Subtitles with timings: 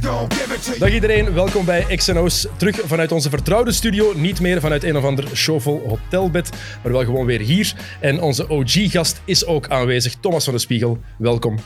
[0.00, 2.46] Dag iedereen, welkom bij XNO's.
[2.56, 4.12] Terug vanuit onze vertrouwde studio.
[4.16, 6.50] Niet meer vanuit een of ander showvol hotelbed,
[6.82, 7.74] maar wel gewoon weer hier.
[8.00, 10.98] En onze OG-gast is ook aanwezig, Thomas van de Spiegel.
[11.18, 11.58] Welkom.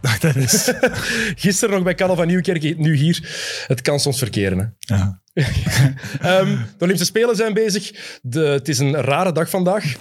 [0.00, 0.72] Dag Dennis.
[1.44, 3.28] Gisteren nog bij Karel van Nieuwkerk, nu hier.
[3.66, 4.58] Het kan soms verkeren.
[4.58, 4.94] Hè?
[4.94, 5.22] Ja.
[6.20, 8.18] Ehm, de Olympische Spelen zijn bezig.
[8.22, 9.94] De, het is een rare dag vandaag,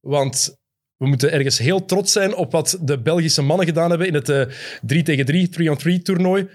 [0.00, 0.56] want
[0.96, 4.28] we moeten ergens heel trots zijn op wat de Belgische mannen gedaan hebben in het
[4.28, 4.42] eh
[4.82, 6.48] 3 tegen 3, 3-on-3 toernooi.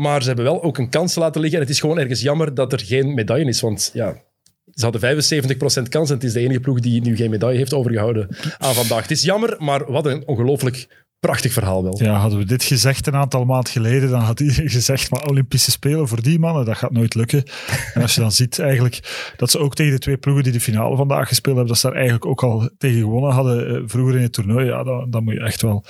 [0.00, 1.58] Maar ze hebben wel ook een kans laten liggen.
[1.58, 4.22] En het is gewoon ergens jammer dat er geen medaille is, want ja...
[4.74, 5.22] Ze hadden
[5.82, 8.74] 75% kans en het is de enige ploeg die nu geen medaille heeft overgehouden aan
[8.74, 9.02] vandaag.
[9.02, 12.02] Het is jammer, maar wat een ongelooflijk prachtig verhaal wel.
[12.02, 15.70] ja, hadden we dit gezegd een aantal maanden geleden, dan had iedereen gezegd, maar Olympische
[15.70, 17.42] Spelen voor die mannen, dat gaat nooit lukken.
[17.94, 20.60] En als je dan ziet eigenlijk dat ze ook tegen de twee ploegen die de
[20.60, 24.16] finale vandaag gespeeld hebben, dat ze daar eigenlijk ook al tegen gewonnen hadden eh, vroeger
[24.16, 25.84] in het toernooi, ja, dan, dan moet je echt wel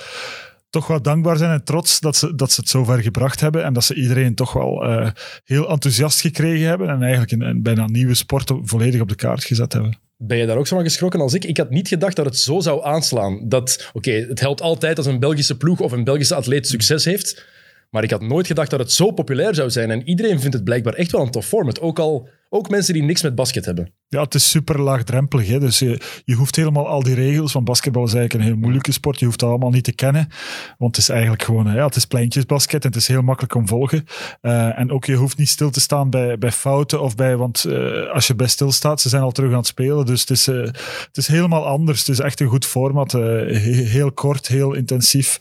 [0.71, 3.63] toch wel dankbaar zijn en trots dat ze, dat ze het zo ver gebracht hebben
[3.63, 5.09] en dat ze iedereen toch wel eh,
[5.43, 9.43] heel enthousiast gekregen hebben en eigenlijk een, een bijna nieuwe sport volledig op de kaart
[9.43, 9.99] gezet hebben.
[10.17, 11.43] Ben je daar ook zo van geschrokken als ik?
[11.43, 13.49] Ik had niet gedacht dat het zo zou aanslaan.
[13.49, 17.45] Dat, oké, het helpt altijd als een Belgische ploeg of een Belgische atleet succes heeft.
[17.89, 19.91] Maar ik had nooit gedacht dat het zo populair zou zijn.
[19.91, 21.79] En iedereen vindt het blijkbaar echt wel een tof format.
[21.79, 23.93] Ook al ook mensen die niks met basket hebben.
[24.11, 25.47] Ja, het is super laagdrempelig.
[25.47, 25.59] Hè?
[25.59, 28.91] Dus je, je hoeft helemaal al die regels, van basketbal is eigenlijk een heel moeilijke
[28.91, 29.19] sport.
[29.19, 30.27] Je hoeft dat allemaal niet te kennen.
[30.77, 33.67] Want het is eigenlijk gewoon, ja, het is pleintjesbasket en het is heel makkelijk om
[33.67, 34.05] volgen.
[34.41, 37.65] Uh, en ook je hoeft niet stil te staan bij, bij fouten of bij, want
[37.67, 40.05] uh, als je bij stil staat, ze zijn al terug aan het spelen.
[40.05, 40.65] Dus het is, uh,
[41.07, 41.99] het is helemaal anders.
[41.99, 43.11] Het is echt een goed format.
[43.11, 45.39] heel kort, heel intensief,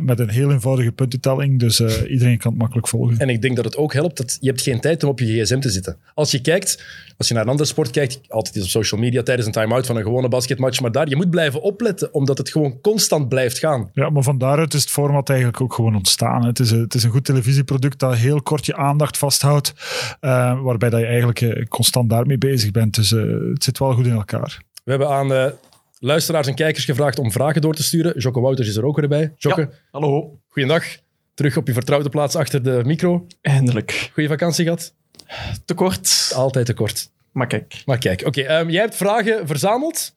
[0.00, 1.58] met een heel eenvoudige puntentelling.
[1.58, 3.18] Dus iedereen kan het makkelijk volgen.
[3.18, 5.42] En ik denk dat het ook helpt dat je hebt geen tijd om op je
[5.42, 5.96] gsm te zitten.
[6.14, 6.84] Als je kijkt,
[7.16, 9.86] als je naar een andere sport kijkt, altijd is op social media tijdens een time-out
[9.86, 13.58] van een gewone basketmatch, maar daar, je moet blijven opletten, omdat het gewoon constant blijft
[13.58, 13.90] gaan.
[13.92, 16.44] Ja, maar van daaruit is het format eigenlijk ook gewoon ontstaan.
[16.44, 19.74] Het is, een, het is een goed televisieproduct dat heel kort je aandacht vasthoudt,
[20.20, 22.94] uh, waarbij dat je eigenlijk uh, constant daarmee bezig bent.
[22.94, 24.62] Dus uh, het zit wel goed in elkaar.
[24.84, 25.46] We hebben aan uh,
[25.98, 28.18] luisteraars en kijkers gevraagd om vragen door te sturen.
[28.18, 29.32] Jocke Wouters is er ook weer bij.
[29.36, 30.38] Jocke, ja, hallo.
[30.48, 30.84] Goeiedag.
[31.34, 33.26] Terug op je vertrouwde plaats achter de micro.
[33.40, 34.10] Eindelijk.
[34.12, 34.94] Goeie vakantie gehad?
[35.64, 36.32] Te kort.
[36.34, 37.10] Altijd te kort.
[37.32, 37.82] Maar kijk.
[37.86, 38.40] Maar kijk, oké.
[38.40, 40.16] Okay, um, jij hebt vragen verzameld.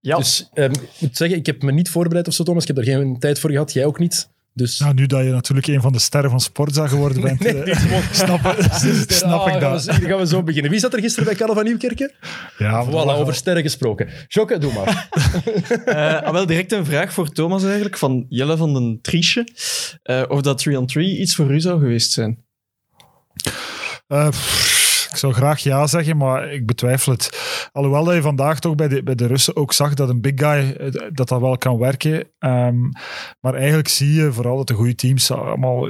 [0.00, 0.16] Ja.
[0.16, 2.62] Dus um, ik moet zeggen, ik heb me niet voorbereid of zo, Thomas.
[2.62, 3.72] Ik heb er geen tijd voor gehad.
[3.72, 4.32] Jij ook niet.
[4.56, 4.78] Dus...
[4.78, 7.66] Nou, nu dat je natuurlijk een van de sterren van Sportza geworden bent, nee, nee,
[7.66, 8.40] uh, snap,
[9.06, 9.84] snap ah, ik dat.
[9.84, 10.70] Gaan we, gaan we zo beginnen.
[10.70, 12.12] Wie zat er gisteren bij Karel van Nieuwkerken?
[12.58, 14.08] Ja, voilà, over sterren gesproken.
[14.28, 15.08] Jokke, doe maar.
[16.24, 19.48] uh, wel direct een vraag voor Thomas eigenlijk, van Jelle van den Triesje.
[20.04, 22.44] Uh, of dat 3-on-3 iets voor u zou geweest zijn?
[24.08, 24.73] Uh, pff,
[25.14, 27.68] ik zou graag ja zeggen, maar ik betwijfel het.
[27.72, 30.32] Alhoewel dat je vandaag toch bij de, bij de Russen ook zag dat een big
[30.36, 32.14] guy dat dat wel kan werken.
[32.38, 32.92] Um,
[33.40, 35.88] maar eigenlijk zie je vooral dat de goede teams allemaal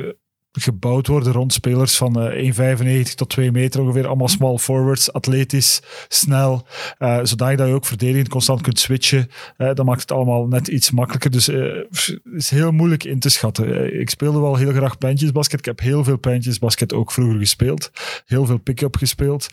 [0.63, 4.07] gebouwd worden rond spelers van uh, 1,95 tot 2 meter ongeveer.
[4.07, 6.67] Allemaal small forwards, atletisch, snel.
[6.99, 9.29] Uh, zodat je ook verdedigend constant kunt switchen.
[9.59, 11.31] Uh, dat maakt het allemaal net iets makkelijker.
[11.31, 14.01] Dus het is heel moeilijk in te schatten.
[14.01, 15.59] ik speelde wel heel graag pijntjesbasket.
[15.59, 17.91] Ik heb heel veel pijntjesbasket ook vroeger gespeeld.
[18.27, 19.49] Heel veel pick-up gespeeld.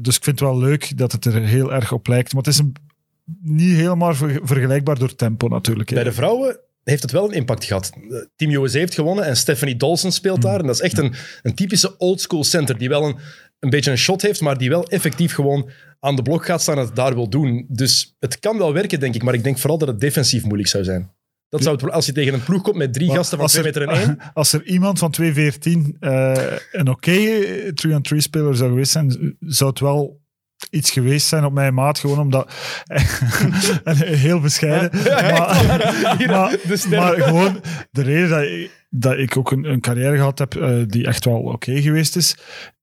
[0.00, 2.32] dus ik vind het wel leuk dat het er heel erg op lijkt.
[2.32, 2.74] Maar het is een,
[3.42, 5.90] niet helemaal ver, vergelijkbaar door tempo natuurlijk.
[5.94, 7.92] Bij de vrouwen heeft het wel een impact gehad.
[8.36, 10.60] Team USA heeft gewonnen en Stephanie Dawson speelt daar.
[10.60, 13.16] En dat is echt een, een typische oldschool center die wel een,
[13.58, 15.70] een beetje een shot heeft, maar die wel effectief gewoon
[16.00, 17.66] aan de blok gaat staan en het daar wil doen.
[17.68, 19.22] Dus het kan wel werken, denk ik.
[19.22, 21.10] Maar ik denk vooral dat het defensief moeilijk zou zijn.
[21.48, 23.64] Dat zou het, als je tegen een ploeg komt met drie maar gasten van 2
[23.64, 24.18] meter en 1.
[24.34, 25.30] Als er iemand van 2,14
[26.00, 26.34] uh,
[26.72, 27.44] een oké
[27.86, 30.19] 3-on-3-speler zou geweest zijn, zou het wel
[30.70, 32.52] iets geweest zijn op mijn maat, gewoon omdat...
[34.24, 35.04] heel bescheiden.
[35.04, 35.20] Ja,
[36.26, 36.58] maar, maar,
[36.88, 40.82] maar, gewoon de reden dat ik, dat ik ook een, een carrière gehad heb uh,
[40.86, 42.36] die echt wel oké okay geweest is,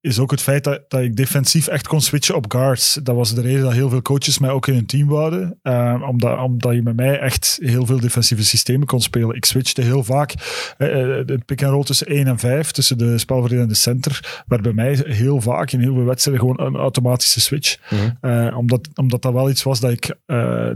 [0.07, 3.00] is ook het feit dat, dat ik defensief echt kon switchen op guards.
[3.04, 5.59] Dat was de reden dat heel veel coaches mij ook in een team wouden.
[5.63, 9.36] Uh, omdat, omdat je met mij echt heel veel defensieve systemen kon spelen.
[9.36, 10.33] Ik switchte heel vaak.
[10.77, 14.74] Uh, het pick-and-roll tussen 1 en 5, tussen de spelverdeler en de center, werd bij
[14.74, 17.77] mij heel vaak in heel veel wedstrijden gewoon een automatische switch.
[17.81, 18.53] -hmm.
[18.56, 20.15] omdat, omdat dat wel iets was dat ik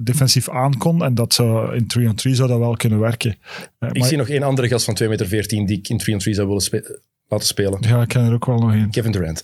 [0.01, 3.30] defensief aankon en dat zou, in 3-on-3 zou dat wel kunnen werken.
[3.31, 6.32] ik maar, zie nog één andere gast van 2 meter 14 die ik in 3-on-3
[6.32, 7.02] zou willen spelen
[7.32, 7.78] laten spelen.
[7.82, 8.92] Ja, ik ken er ook wel nog een.
[8.92, 9.44] Kevin Durant.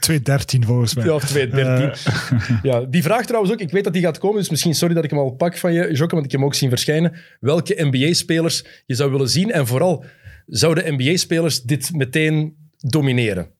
[0.00, 1.04] 213 volgens mij.
[1.04, 1.90] Ja, of 213.
[1.90, 4.94] Eh, Ja, die vraag trouwens ook, ik weet dat die gaat komen, dus misschien sorry
[4.94, 7.16] dat ik hem al pak van je, Jokke, want ik heb hem ook zien verschijnen.
[7.40, 10.04] Welke NBA-spelers je zou willen zien en vooral,
[10.46, 13.50] zouden NBA-spelers dit meteen domineren?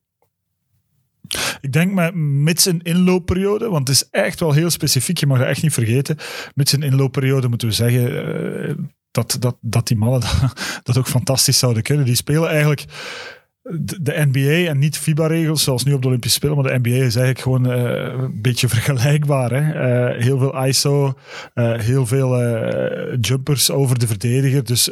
[1.61, 5.39] Ik denk met mits een inloopperiode, want het is echt wel heel specifiek, je mag
[5.39, 6.17] dat echt niet vergeten.
[6.55, 8.27] Mits een inloopperiode moeten we zeggen
[8.69, 8.75] eh,
[9.15, 10.53] dat, dat, dat die mannen dat,
[10.83, 12.05] dat ook fantastisch zouden kunnen.
[12.05, 12.85] Die spelen eigenlijk
[14.01, 17.17] de, NBA en niet FIBA-regels, zoals nu op de Olympische Spelen, maar de NBA is
[17.17, 19.51] eigenlijk gewoon eh, een beetje vergelijkbaar.
[19.51, 19.73] Hè?
[19.73, 21.15] Eh, heel veel ISO,
[21.55, 22.33] eh, heel veel
[23.21, 24.65] jumpers over de verdediger.
[24.65, 24.91] Dus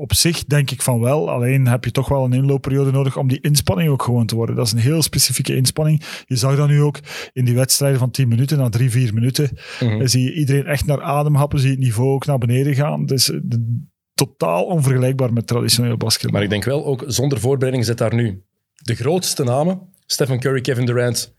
[0.00, 1.30] op zich denk ik van wel.
[1.30, 4.56] Alleen heb je toch wel een inloopperiode nodig om die inspanning ook gewoon te worden.
[4.56, 6.02] Dat is een heel specifieke inspanning.
[6.26, 6.98] Je zag dat nu ook
[7.32, 9.50] in die wedstrijden van 10 minuten, na 3, 4 minuten.
[9.98, 12.74] Dan zie je iedereen echt naar adem happen, zie je het niveau ook naar beneden
[12.74, 13.06] gaan.
[13.06, 13.88] Dus de-
[14.28, 16.32] totaal onvergelijkbaar met traditioneel basketbal.
[16.32, 18.42] Maar ik denk wel, ook zonder voorbereiding zet daar nu
[18.74, 19.80] de grootste namen.
[20.06, 21.34] Stephen Curry, Kevin Durant,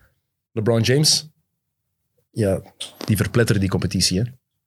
[0.52, 1.30] LeBron James.
[2.32, 2.62] Ja,
[3.06, 4.20] die verpletteren die competitie.
[4.20, 4.24] Hè.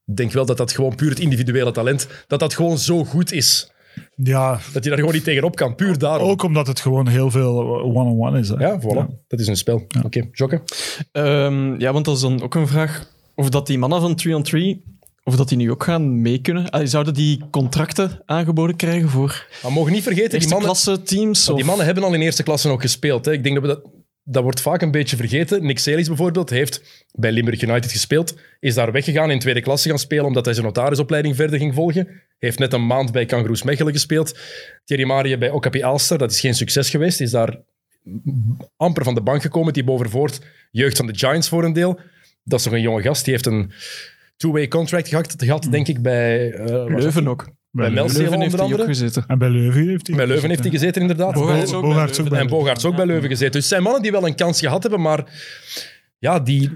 [0.07, 3.33] Ik denk wel dat dat gewoon puur het individuele talent, dat dat gewoon zo goed
[3.33, 3.71] is.
[4.17, 6.29] Ja, Dat je daar gewoon niet tegenop kan, puur daarom.
[6.29, 8.49] ook omdat het gewoon heel veel one-on-one is.
[8.49, 8.55] hè.
[8.55, 9.27] Ja, voilà.
[9.29, 9.87] Dat is een spel.
[10.05, 10.63] Oké, Jokke?
[11.13, 14.83] Ehm, ja, want dat is dan ook een vraag of dat die mannen van 3-on-3,
[15.25, 16.71] of dat die nu ook gaan mee kunnen.
[16.71, 21.03] Allee, zouden die contracten aangeboden krijgen voor Maar mogen niet vergeten, die eerste mannen, klasse
[21.03, 21.47] teams?
[21.47, 23.25] die mannen hebben al in eerste klasse ook gespeeld.
[23.25, 23.33] Hè.
[23.33, 23.93] Ik denk dat we dat...
[24.27, 25.67] Dat wordt vaak een beetje vergeten.
[25.67, 28.37] Nick Celis bijvoorbeeld heeft bij Limburg United gespeeld.
[28.61, 32.09] Is daar weggegaan in tweede klasse gaan spelen omdat hij zijn notarisopleiding verder ging volgen.
[32.39, 34.39] Heeft net een maand bij Kangaroos Mechelen gespeeld.
[34.85, 36.19] Thierry Marie bij Okapi Aalster.
[36.19, 37.21] Dat is geen succes geweest.
[37.21, 37.61] Is daar
[38.77, 39.73] amper van de bank gekomen.
[39.73, 42.01] Die Bovenvoort, jeugd van de Giants voor een deel.
[42.45, 43.25] Dat is nog een jonge gast.
[43.25, 43.73] Die heeft een
[44.37, 46.53] two-way contract gehad, gehad denk ik, bij...
[46.53, 47.49] eh, zat Leuven ook.
[47.71, 49.25] Bij Leuven heeft hij ook gezeten.
[49.27, 50.17] En bij Leuven heeft hij...
[50.17, 51.35] Bij Leuven heeft hij gezeten, inderdaad.
[51.35, 52.29] Bogaerts ook bij Leuven.
[52.29, 53.53] bij En Bogaerts ook bij Leuven gezeten.
[53.53, 55.25] Dus het zijn mannen die wel een kans gehad hebben, maar
[56.19, 56.71] ja, die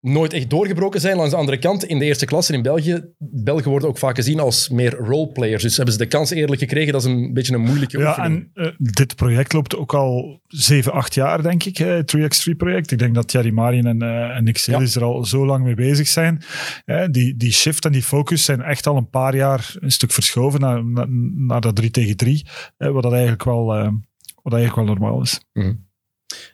[0.00, 1.16] nooit echt doorgebroken zijn.
[1.16, 4.40] Langs de andere kant, in de eerste klasse in België, Belgen worden ook vaak gezien
[4.40, 5.62] als meer roleplayers.
[5.62, 6.92] Dus hebben ze de kans eerlijk gekregen.
[6.92, 8.50] Dat is een beetje een moeilijke Ja, oefening.
[8.54, 11.76] en eh, dit project loopt ook al 7, 8 jaar, denk ik.
[11.76, 12.90] Het 3x3-project.
[12.90, 16.08] Ik denk dat Thierry Marien en, eh en Nick er al zo lang mee bezig
[16.08, 16.42] zijn.
[17.10, 20.60] Die, die shift en die focus zijn echt al een paar jaar een stuk verschoven
[20.60, 22.46] naar, naar, naar dat 3 tegen 3.
[22.76, 23.88] eh, wat dat eigenlijk wel, eh,
[24.42, 25.40] wat eigenlijk wel normaal is.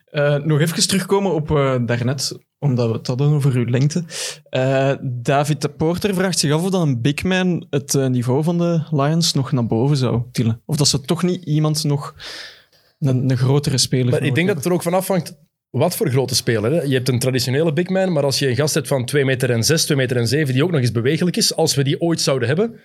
[0.07, 4.03] Eh, nog even terugkomen op eh, daarnet, omdat we het hadden over uw lengte.
[4.49, 8.57] Eh, David de Porter vraagt zich af of dan een big man het niveau van
[8.57, 10.61] de Lions nog naar boven zou tillen.
[10.65, 12.15] Of dat ze toch niet iemand nog
[12.99, 15.37] een, een grotere speler Maar ik denk dat het er ook van afhangt
[15.69, 16.71] wat voor grote speler.
[16.71, 16.81] Hè?
[16.81, 19.51] Je hebt een traditionele big man, maar als je een gast hebt van 2 meter
[19.51, 22.01] en 6, 2 meter en 7, die ook nog eens bewegelijk is, als we die
[22.01, 22.79] ooit zouden hebben,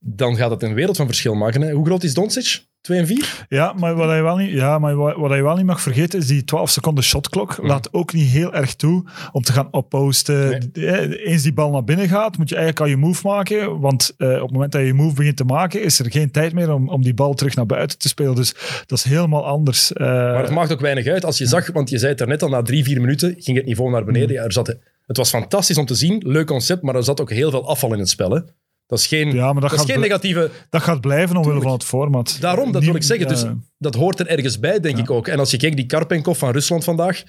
[0.00, 1.60] dan gaat het een wereld van verschil maken.
[1.60, 1.72] Hè?
[1.72, 2.68] Hoe groot is Doncic?
[2.80, 3.46] 2 en 4?
[3.48, 6.26] Ja, maar wat je wel niet, ja, maar wat, je wel niet mag vergeten is
[6.26, 7.58] die 12 seconden shotklok.
[7.62, 10.70] Laat ook niet heel erg toe om te gaan opposten.
[11.24, 13.80] Eens die bal naar binnen gaat, moet je eigenlijk al je move maken.
[13.80, 16.30] Want eh, op het moment dat je je move begint te maken, is er geen
[16.30, 18.34] tijd meer om, om die bal terug naar buiten te spelen.
[18.34, 18.54] Dus
[18.86, 19.92] dat is helemaal anders.
[19.92, 21.24] Eh, Maar het maakt ook weinig uit.
[21.24, 23.66] Als je zag, want je zei het daarnet al, na drie, vier minuten ging het
[23.66, 24.32] niveau naar beneden.
[24.32, 24.76] Ja, er zat,
[25.06, 27.92] het was fantastisch om te zien, leuk concept, maar er zat ook heel veel afval
[27.92, 28.30] in het spel.
[28.30, 28.40] Hè?
[28.90, 30.50] Dat is geen, Ja, maar dat dat is geen negatieve...
[30.70, 32.36] dat gaat blijven omwille van het format.
[32.40, 33.28] Daarom, dat wil ik zeggen.
[33.28, 33.44] Dus
[33.78, 35.28] dat hoort er ergens bij, denk ik ook.
[35.28, 37.22] En als je kijkt, die Karpenkov van Rusland vandaag,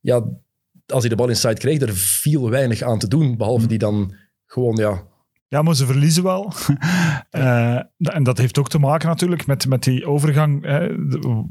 [0.00, 0.24] ja,
[0.86, 4.14] als hij de bal inside kreeg, er viel weinig aan te doen, behalve die dan
[4.46, 5.08] gewoon, ja...
[5.48, 6.52] Ja, maar ze verliezen wel.
[7.30, 10.66] Eh, en dat heeft ook te maken natuurlijk met, met die overgang.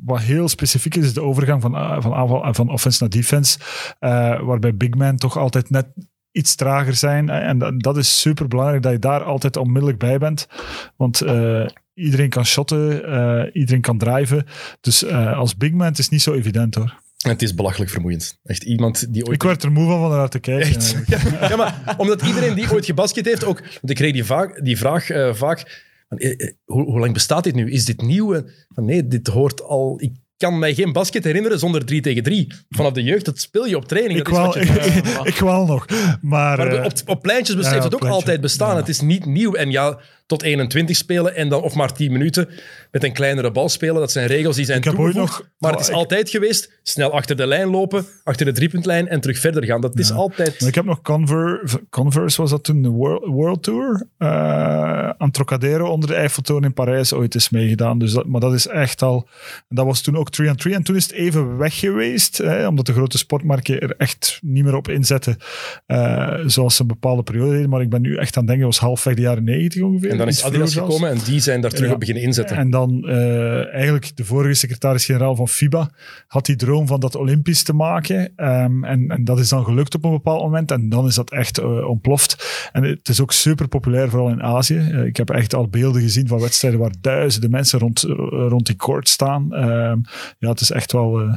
[0.06, 3.60] wat heel specifiek is, is de overgang van, eh, van, aanval, van offense naar defense.
[4.00, 5.88] eh, waarbij big men toch altijd net
[6.32, 7.30] iets trager zijn.
[7.30, 10.48] Eh, En dat, dat is super belangrijk dat je daar altijd onmiddellijk bij bent.
[10.96, 14.46] Want eh, iedereen kan shotten, eh, iedereen kan driven.
[14.82, 17.02] Dus als big man het is niet zo evident hoor.
[17.20, 18.40] Het is belachelijk vermoeiend.
[18.44, 19.36] Echt iemand die ooit...
[19.36, 20.70] Ik werd er moe van van naar te kijken.
[20.70, 20.96] Echt?
[21.08, 23.60] Ja, ja, maar omdat iedereen die ooit gebasket heeft ook...
[23.60, 25.88] Want ik kreeg die, vaak, die vraag vaak...
[26.10, 27.72] Van, eh, hoe, hoe lang bestaat dit nu?
[27.72, 28.44] Is dit nieuw?
[28.70, 30.02] Van, nee, dit hoort al...
[30.02, 32.48] Ik kan mij geen basket herinneren zonder 3 tegen 3.
[32.70, 34.20] Vanaf de jeugd, dat speel je op training.
[34.20, 35.86] Ik Dat is wel, wat je- ik, ik wel nog.
[36.22, 38.10] Maar, maar eh, op, op pleintjes heeft ja, het ook pleintje.
[38.20, 38.70] altijd bestaan.
[38.74, 38.76] Ja.
[38.76, 39.54] Het is niet nieuw.
[39.54, 39.98] En ja,
[40.30, 42.50] tot 21 spelen en dan, of maar 10 minuten
[42.92, 43.96] met een kleinere bal spelen.
[43.96, 45.16] Dat zijn regels die zijn toegevoegd.
[45.16, 49.20] nog- maar het is altijd geweest, snel achter de lijn lopen, achter de driepuntlijn en
[49.22, 49.82] terug verder gaan.
[49.82, 50.60] Dat is altijd...
[50.60, 54.04] Maar ik heb nog Conver- Converse, was dat toen de World, World Tour?
[54.18, 58.00] eh, aan Trocadero onder de Eiffeltoren in Parijs ooit eens meegedaan.
[58.00, 59.28] Dus dat, maar dat is echt al...
[59.70, 62.38] en Dat was toen ook 3 on 3 En toen is het even weg geweest,
[62.38, 65.38] hè, omdat de grote sportmerken er echt niet meer op inzetten.
[65.86, 67.70] eh, zoals ze een bepaalde periode deden.
[67.70, 70.10] Maar ik ben nu echt aan het denken, dat was halfweg de jaren 90 ongeveer.
[70.10, 71.94] En dan is Adidas gekomen en die zijn daar terug Ja.
[71.94, 72.58] op beginnen inzetten.
[72.58, 75.90] En dan eh, eigenlijk de vorige secretaris-generaal van FIBA
[76.28, 78.32] had die droom van dat Olympisch te maken.
[78.36, 80.72] Ehm, en, en dat is dan gelukt op een bepaald moment.
[80.72, 82.70] En dan is dat echt eh, ontploft.
[82.72, 84.78] En het is ook super populair, vooral in Azië.
[84.78, 88.76] Eh, ik heb echt al beelden gezien van wedstrijden waar duizenden mensen rond, rond die
[88.76, 89.54] court staan.
[89.54, 89.98] Ehm,
[90.38, 91.20] ja, het is echt wel...
[91.20, 91.34] eh,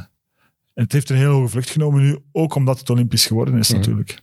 [0.73, 3.77] het heeft een hele hoge vlucht genomen nu, ook omdat het Olympisch geworden is Mhm.
[3.77, 4.21] natuurlijk.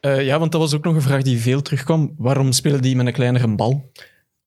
[0.00, 2.14] Eh, ja, want dat was ook nog een vraag die veel terugkwam.
[2.18, 3.90] Waarom spelen die met een kleinere bal?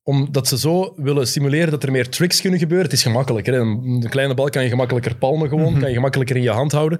[0.04, 2.86] Omdat ze zo willen stimuleren dat er meer tricks kunnen gebeuren.
[2.86, 3.54] Het is gemakkelijker.
[3.54, 3.60] Hè?
[3.60, 5.80] Een kleine bal kan je gemakkelijker palmen gewoon, Mhm.
[5.80, 7.00] kan je gemakkelijker in je hand houden.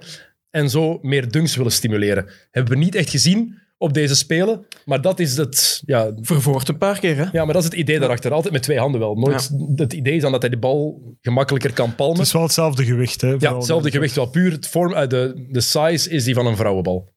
[0.50, 2.26] En zo meer dunks willen stimuleren.
[2.50, 5.82] Hebben we niet echt gezien op deze spelen, maar dat is het...
[5.86, 7.22] Ja, Vervoort een paar keer, hè?
[7.32, 8.32] ja maar dat is het idee daarachter.
[8.32, 9.14] Altijd met twee handen wel.
[9.14, 12.16] Nooit, Het idee is dan dat hij de bal gemakkelijker kan palmen.
[12.16, 13.20] Het is wel hetzelfde gewicht.
[13.20, 14.26] Hè, ja, hetzelfde gewicht wel.
[14.26, 17.08] Puur het vorm, eh, de, de size is die van een vrouwenbal.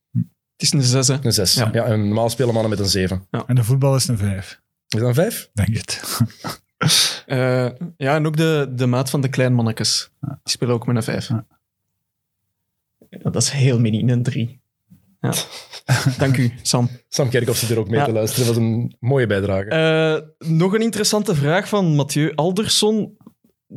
[0.64, 1.16] Is een zes, hè?
[1.22, 1.54] Een 6.
[1.54, 1.70] Ja.
[1.74, 1.84] Ja.
[1.86, 3.28] en normaal spelen mannen met een 7.
[3.48, 5.50] En de voetbal is een vijf, Is dat een 5?
[5.54, 6.02] denk het.
[7.26, 10.12] Eh, ja, en ook de, de maat van de kleinmannetjes.
[10.22, 11.28] Die spelen ook met een vijf.
[11.28, 11.46] Ja.
[13.10, 14.62] Ja, dat is heel mini, een drie.
[15.22, 15.34] Ja.
[16.18, 16.90] Dank u, Sam.
[17.10, 18.06] Sam Kerkhoff zit er ook mee Ja.
[18.06, 18.46] te luisteren.
[18.46, 19.68] Dat was een mooie bijdrage.
[19.70, 23.18] Eh, nog een interessante vraag van Mathieu Alderson.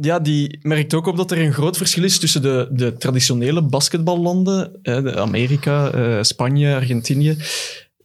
[0.01, 3.63] Ja, die merkt ook op dat er een groot verschil is tussen de, de traditionele
[3.63, 7.37] basketballanden, eh, de Amerika, eh, Spanje, Argentinië,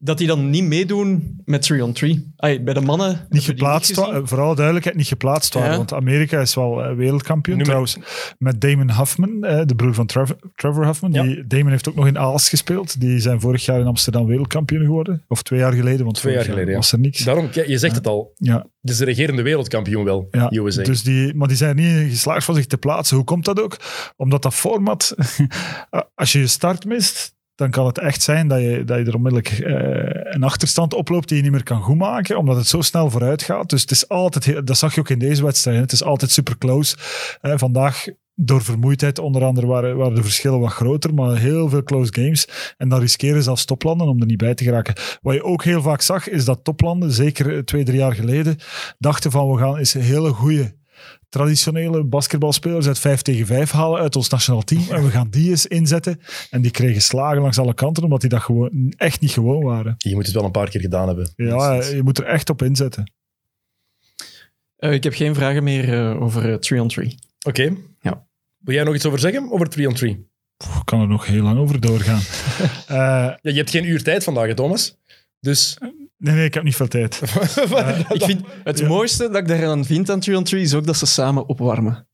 [0.03, 2.33] dat die dan niet meedoen met 3-on-3.
[2.35, 3.25] Ai, bij de mannen...
[3.29, 5.71] niet geplaatst, eh, vooral duidelijkheid, niet geplaatst waren.
[5.71, 5.77] Ja.
[5.77, 7.63] Want Amerika is wel eh, wereldkampioen.
[7.63, 7.97] Trouwens,
[8.37, 11.11] met Damon Huffman, eh, de broer van Trevor, Trevor Huffman.
[11.11, 11.23] Ja.
[11.23, 12.99] Die, Damon heeft ook nog in Aals gespeeld.
[13.01, 15.23] Die zijn vorig jaar in Amsterdam wereldkampioen geworden.
[15.27, 17.23] Of twee jaar geleden, want Twee vorig jaar geleden, was er niks.
[17.23, 18.31] Daarom, je zegt het al.
[18.35, 20.51] Ja, is de regerende wereldkampioen wel, ja.
[20.51, 20.83] USA.
[20.83, 23.15] Dus die, maar die zijn niet in geslaagd van zich te plaatsen.
[23.15, 23.77] Hoe komt dat ook?
[24.17, 25.15] Omdat dat format,
[26.15, 29.15] als je je start mist, dan kan het echt zijn dat je, dat je er
[29.15, 33.09] onmiddellijk eh, een achterstand oploopt die je niet meer kan goedmaken, omdat het zo snel
[33.09, 33.69] vooruit gaat.
[33.69, 36.57] Dus het is altijd, dat zag je ook in deze wedstrijd, het is altijd super
[36.57, 36.97] close.
[37.41, 41.83] Eh, vandaag, door vermoeidheid onder andere, waren, waren de verschillen wat groter, maar heel veel
[41.83, 42.47] close games.
[42.77, 44.95] En dan riskeren zelfs toplanden om er niet bij te geraken.
[45.21, 48.57] Wat je ook heel vaak zag, is dat toplanden, zeker twee, drie jaar geleden,
[48.97, 50.79] dachten van we gaan eens een hele goede
[51.31, 54.83] traditionele basketbalspelers uit 5 tegen 5 halen uit ons nationaal team.
[54.89, 56.21] En we gaan die eens inzetten.
[56.49, 59.95] En die kregen slagen langs alle kanten, omdat die dat gewoon echt niet gewoon waren.
[59.97, 61.29] Je moet het wel een paar keer gedaan hebben.
[61.35, 63.11] Ja, Dus- je moet er echt op inzetten.
[64.75, 67.15] Eh, ik heb geen vragen meer eh, over eh, 3-on-3.
[67.47, 67.75] Oké.
[68.01, 68.25] Ja.
[68.57, 69.51] Wil jij nog iets over zeggen?
[69.51, 70.29] Over 3-on-3?
[70.57, 72.21] Pff, Ik kan er nog heel lang over doorgaan.
[72.87, 74.97] Eh, Ja, je hebt geen uur tijd vandaag, Thomas.
[75.39, 75.77] Dus...
[76.21, 77.21] nee, nee, ik heb niet veel tijd.
[78.13, 78.87] Ik vind het Ja.
[78.87, 82.07] mooiste dat ik daaraan vind aan 3-on-3 is ook dat ze samen opwarmen.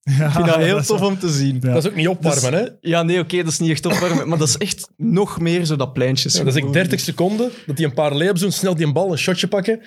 [0.00, 1.58] Ja, Ik vind dat heel tof wel- om te zien.
[1.62, 1.72] Ja.
[1.72, 2.66] Dat is ook niet opwarmen, Dus- hè?
[2.80, 5.76] Ja, nee, oké, dat is niet echt opwarmen, maar dat is echt nog meer zo
[5.76, 6.32] dat pleintjes.
[6.36, 8.92] Ja, dat is echt 30 seconden, dat die een paar layups doen, snel die een
[8.92, 9.80] bal, een shotje pakken.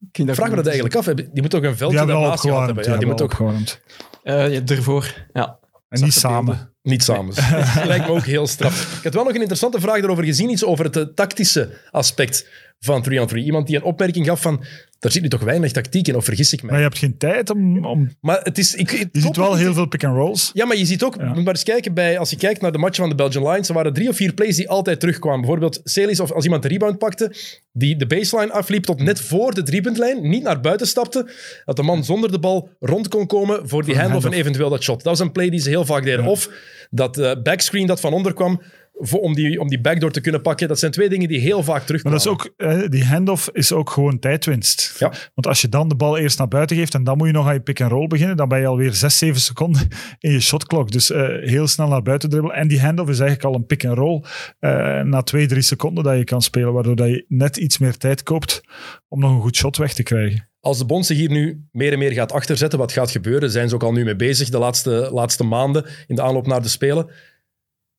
[0.00, 1.04] Ik vind Vraag me dat eigenlijk af.
[1.04, 2.84] Die moet ook een veldje Die daarnaast gehad hebben.
[2.84, 3.80] Ja, die moet hebben ook opgewarmd.
[4.22, 5.58] Eh, ja, ervoor, ja.
[5.88, 6.72] En niet samen.
[6.82, 7.34] niet samen.
[7.74, 8.96] Dat lijkt me ook heel straf.
[8.98, 12.48] Ik had wel nog een interessante vraag daarover gezien, iets over het eh, tactische aspect
[12.80, 13.34] van 3-on-3.
[13.34, 14.64] Iemand die een opmerking gaf van,
[14.98, 16.70] daar zit nu toch weinig tactiek in, of vergis ik mij?
[16.70, 17.84] Maar je hebt geen tijd om...
[17.86, 18.74] om Maar het is...
[18.74, 20.50] Ik, het je ziet wel heel veel pick-and-rolls.
[20.52, 21.26] Ja, maar je ziet ook, Ja.
[21.26, 23.68] moet maar eens kijken bij, als je kijkt naar de matchen van de Belgian Lions,
[23.68, 25.40] er waren drie of vier plays die altijd terugkwamen.
[25.40, 27.34] Bijvoorbeeld Celis, of als iemand de rebound pakte,
[27.72, 31.30] die de baseline afliep tot net voor de driepuntlijn, niet naar buiten stapte,
[31.64, 34.82] dat de man zonder de bal rond kon komen voor die handoff en eventueel dat
[34.82, 35.02] shot.
[35.02, 36.24] Dat was een play die ze heel vaak deden.
[36.24, 36.30] Ja.
[36.30, 36.50] Of
[36.90, 38.62] dat eh, backscreen dat van onder kwam,
[38.98, 40.68] voor, om, die, om die backdoor te kunnen pakken.
[40.68, 42.18] Dat zijn twee dingen die heel vaak Maar terugkwamen.
[42.18, 44.96] dat is ook, eh, die handoff is ook gewoon tijdwinst.
[44.98, 45.12] Ja.
[45.34, 47.46] Want als je dan de bal eerst naar buiten geeft en dan moet je nog
[47.46, 49.88] aan je pick-and-roll beginnen, dan ben je alweer 6, 7 seconden
[50.18, 50.90] in je shotklok.
[50.90, 52.56] Dus eh, heel snel naar buiten dribbelen.
[52.56, 54.24] En die handoff is eigenlijk al een pick-and-roll
[54.58, 57.96] eh, na 2, 3 seconden dat je kan spelen, waardoor dat je net iets meer
[57.96, 58.60] tijd koopt
[59.08, 60.48] om nog een goed shot weg te krijgen.
[60.60, 63.68] Als de bond zich hier nu meer en meer gaat achterzetten, wat gaat gebeuren, zijn
[63.68, 66.68] ze ook al nu mee bezig de laatste, laatste maanden in de aanloop naar de
[66.68, 67.10] Spelen.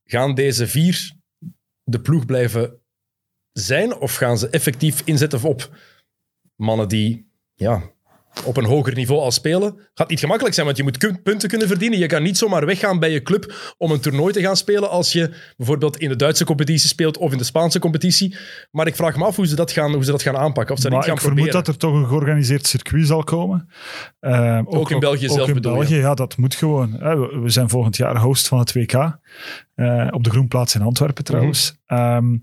[0.08, 1.16] Gaan deze vier
[1.84, 2.82] de ploeg blijven
[3.52, 5.70] zijn of gaan ze effectief inzetten op
[6.56, 7.82] mannen die ja,
[8.44, 9.76] op een hoger niveau al spelen?
[9.94, 12.00] Gaat niet gemakkelijk zijn, want je moet punten kunnen verdienen.
[12.00, 15.12] Je kan niet zomaar weggaan bij je club om een toernooi te gaan spelen als
[15.12, 18.36] je bijvoorbeeld in de Duitse competitie speelt of in de Spaanse competitie.
[18.72, 20.76] Maar ik vraag me af hoe ze dat gaan, hoe ze dat gaan aanpakken.
[20.76, 23.24] Of ze dat Maar niet gaan ik vermoed dat er toch een georganiseerd circuit zal
[23.24, 23.70] komen.
[24.20, 25.78] Eh, ook, in België ook zelf in bedoel je?
[25.78, 26.92] België, ja, dat moet gewoon.
[26.92, 29.20] We, we zijn volgend jaar host van het WK.
[29.78, 31.78] Eh, op de Groenplaats in Antwerpen trouwens.
[31.88, 32.00] Mhm.
[32.00, 32.38] Ehm,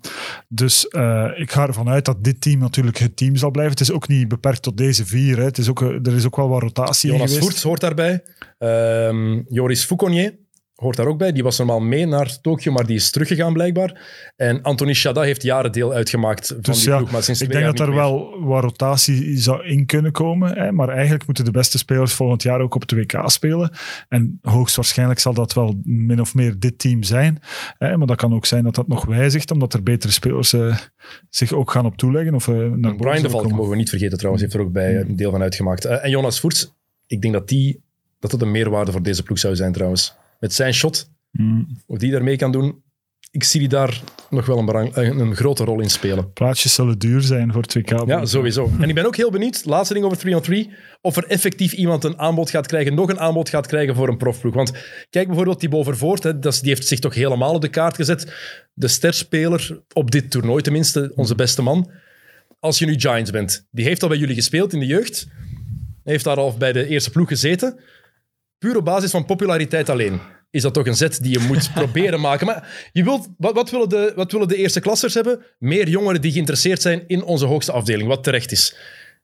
[0.48, 3.72] dus eh, ik ga ervan uit dat dit team natuurlijk het team zal blijven.
[3.72, 5.36] Het is ook niet beperkt tot deze vier.
[5.36, 5.44] Hè.
[5.44, 7.46] Het is ook, eh, er is ook wel wat rotatie Jonas geweest.
[7.46, 8.22] Voerts hoort daarbij.
[8.58, 10.34] Ehm, Joris Fouconnier
[10.74, 11.32] hoort daar ook bij.
[11.32, 14.02] Die was normaal mee naar Tokio, maar die is teruggegaan blijkbaar.
[14.36, 17.50] En Anthony Chada heeft jaren deel uitgemaakt van Dus die ja, ploeg, maar sinds ik
[17.50, 17.96] denk dat er meer.
[17.96, 20.58] wel wat rotatie zou in kunnen komen.
[20.58, 23.70] Hè, maar eigenlijk moeten de beste spelers volgend jaar ook op het WK spelen.
[24.08, 27.38] En hoogstwaarschijnlijk zal dat wel min of meer dit team zijn.
[27.78, 30.76] Hè, maar dat kan ook zijn dat dat nog wijzigt, omdat er betere spelers eh,
[31.30, 32.34] zich ook gaan op toeleggen.
[32.34, 35.00] Of, eh, naar Brian de Valk mogen we niet vergeten trouwens, heeft er ook bij
[35.00, 35.84] een deel van uitgemaakt.
[35.84, 36.74] Eh, en Jonas Voets,
[37.06, 37.82] ik denk dat die,
[38.18, 40.16] dat dat een meerwaarde voor deze ploeg zou zijn trouwens.
[40.44, 41.66] Met zijn shot, Mm.
[41.86, 42.82] wat die daarmee kan doen,
[43.30, 46.32] ik zie die daar nog wel een, belang- een, grote rol in spelen.
[46.32, 48.06] Plaatjes zullen duur zijn voor het WK.
[48.06, 48.70] Ja, sowieso.
[48.80, 50.70] En ik ben ook heel benieuwd, laatste ding over 3
[51.00, 54.16] of er effectief iemand een aanbod gaat krijgen, nog een aanbod gaat krijgen voor een
[54.16, 54.54] profploeg.
[54.54, 54.72] Want
[55.10, 58.32] kijk bijvoorbeeld die Bovervoort, hè, die heeft zich toch helemaal op de kaart gezet.
[58.74, 61.90] De sterspeler op dit toernooi tenminste, onze beste man.
[62.60, 65.26] Als je nu Giants bent, die heeft al bij jullie gespeeld in de jeugd,
[66.04, 67.78] heeft daar al bij de eerste ploeg gezeten.
[68.64, 72.20] Puur op basis van populariteit alleen is dat toch een zet die je moet proberen
[72.20, 72.46] maken.
[72.46, 75.42] Maar je wilt, wat, wat, willen de, wat willen de eerste klassers hebben?
[75.58, 78.76] Meer jongeren die geïnteresseerd zijn in onze hoogste afdeling, wat terecht is.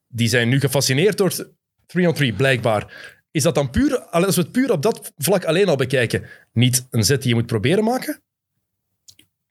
[0.09, 1.33] Die zijn nu gefascineerd door
[1.87, 2.93] 3-on-3, blijkbaar.
[3.31, 6.87] Is dat dan puur, als we het puur op dat vlak alleen al bekijken, niet
[6.91, 8.23] een zet die je moet proberen maken?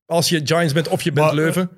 [0.05, 1.69] Als je Giants bent of je bent Maar, eh, Leuven.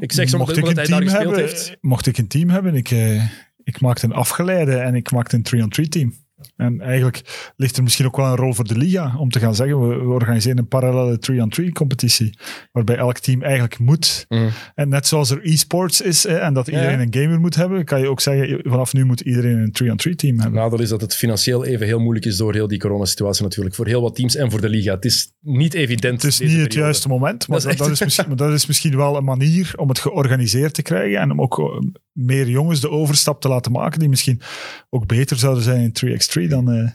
[0.00, 1.76] Ik zeg zo ik hij daar gespeeld heeft.
[1.80, 3.30] mocht ik een team hebben, ik, eh,
[3.64, 6.25] ik maakte een afgeleide en ik maakte een 3-on-3 team.
[6.56, 9.54] En eigenlijk ligt er misschien ook wel een rol voor de liga om te gaan
[9.54, 12.38] zeggen, we, we organiseren een parallele 3-on-3 competitie,
[12.72, 14.24] waarbij elk team eigenlijk moet.
[14.28, 14.48] Mhm.
[14.74, 17.00] En net zoals er e-sports is en dat iedereen Ja.
[17.00, 20.38] een gamer moet hebben, kan je ook zeggen, vanaf nu moet iedereen een 3-on-3 team
[20.40, 20.60] hebben.
[20.60, 23.74] Nadeel is dat het financieel even heel moeilijk is door heel die coronasituatie natuurlijk.
[23.74, 24.94] Voor heel wat teams en voor de liga.
[24.94, 26.22] Het is niet evident.
[26.22, 26.78] Het is niet het periode.
[26.80, 29.16] juiste moment, maar Dat is dat, dat, echt- is misschien, maar dat is misschien wel
[29.16, 31.64] een manier om het georganiseerd te krijgen en om ook eh,
[32.12, 34.40] meer jongens de overstap te laten maken die misschien
[34.90, 35.92] ook beter zouden zijn in
[36.30, 36.70] 3x3 dan...
[36.70, 36.90] eh,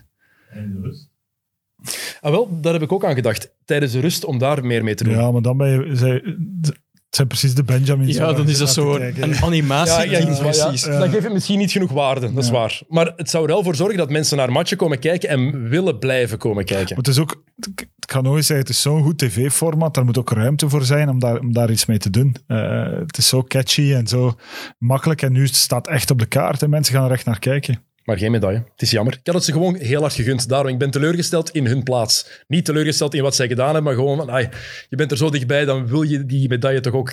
[2.20, 3.54] Ah, wel, daar heb ik ook aan gedacht.
[3.64, 5.12] Tijdens de rust om daar meer mee te doen.
[5.14, 5.96] Ja, maar dan ben je...
[5.96, 6.22] zij-
[6.62, 8.16] het zijn precies de Benjamins.
[8.16, 10.10] Ja, dan is dat zo een animatie.
[10.10, 10.84] Ja, ja, precies.
[10.84, 10.98] Ja.
[10.98, 12.80] Dan geeft het misschien niet genoeg waarde, dat is waar.
[12.88, 15.98] Maar het zou er wel voor zorgen dat mensen naar matchen komen kijken en willen
[15.98, 16.88] blijven komen kijken.
[16.88, 17.42] Maar het is ook...
[17.56, 21.08] Het kan nooit zeggen, het is zo'n goed tv-format, daar moet ook ruimte voor zijn
[21.08, 22.36] om daar, om daar iets mee te doen.
[22.46, 24.34] Eh, het is zo catchy en zo
[24.78, 27.38] makkelijk en nu staat het echt op de kaart en mensen gaan er echt naar
[27.38, 27.82] kijken.
[28.04, 28.58] Maar geen medaille.
[28.72, 29.12] Het is jammer.
[29.12, 30.48] Ik had het ze gewoon heel hard gegund.
[30.48, 32.42] Daarom, ik ben teleurgesteld in hun plaats.
[32.46, 34.48] Niet teleurgesteld in wat zij gedaan hebben, maar gewoon van, ai,
[34.88, 37.12] je bent er zo dichtbij, dan wil je die medaille toch ook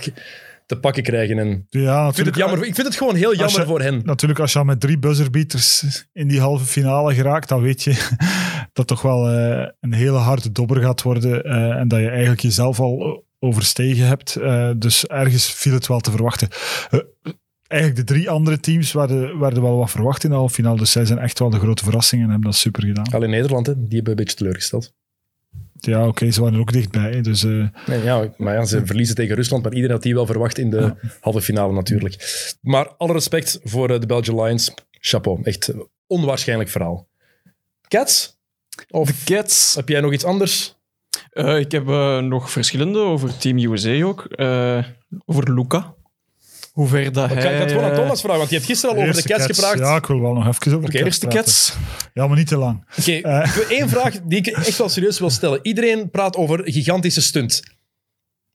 [0.65, 1.39] te pakken krijgen.
[1.39, 3.81] En ik Ja, vind natuurlijk, het, jammer, ik vind het gewoon heel jammer je- voor
[3.81, 4.01] hen.
[4.05, 8.07] Natuurlijk, als je al met drie buzzerbeaters in die halve finale geraakt, dan weet je
[8.73, 12.41] dat toch wel eh, een hele harde dobber gaat worden eh, en dat je eigenlijk
[12.41, 14.35] jezelf al overstegen hebt.
[14.35, 16.47] Eh, dus ergens viel het wel te verwachten.
[17.69, 20.91] Eigenlijk de drie andere teams werden, werden wel wat verwacht in de halve finale, dus
[20.91, 23.11] zij zijn echt wel de grote verrassingen en hebben dat super gedaan.
[23.11, 24.93] Al in Nederland, hè, die hebben een beetje teleurgesteld.
[25.79, 27.21] Ja, oké, ze waren er ook dichtbij.
[27.21, 30.25] Dus eh, Nee, ja, maar ja, ze verliezen tegen Rusland, maar iedereen had die wel
[30.25, 32.15] verwacht in de halve finale natuurlijk.
[32.61, 34.73] Maar alle respect voor eh, de Belgian Lions.
[34.91, 35.73] Chapeau, echt
[36.07, 37.07] onwaarschijnlijk verhaal.
[37.87, 38.37] Cats?
[38.89, 39.75] Of De Cats.
[39.75, 40.75] heb jij nog iets anders?
[41.29, 41.85] Eh, ik heb
[42.23, 44.25] nog verschillende over Team USA ook.
[44.25, 44.83] Eh,
[45.25, 45.95] over Luca.
[46.79, 47.41] Hoe ver dat Ik hij...
[47.41, 49.15] ga ik ga het gewoon aan eh, Thomas vragen, want je hebt gisteren al over
[49.15, 49.77] de Cats gepraat.
[49.79, 51.27] Ja, ik wil wel nog even over de Cats Eerste.
[51.27, 51.73] Cats.
[52.13, 52.83] Ja, maar niet te lang.
[52.99, 53.45] Oké, Eh.
[53.45, 55.59] ik wil één vraag die ik echt wel serieus wil stellen.
[55.61, 57.61] Iedereen praat over gigantische stunt.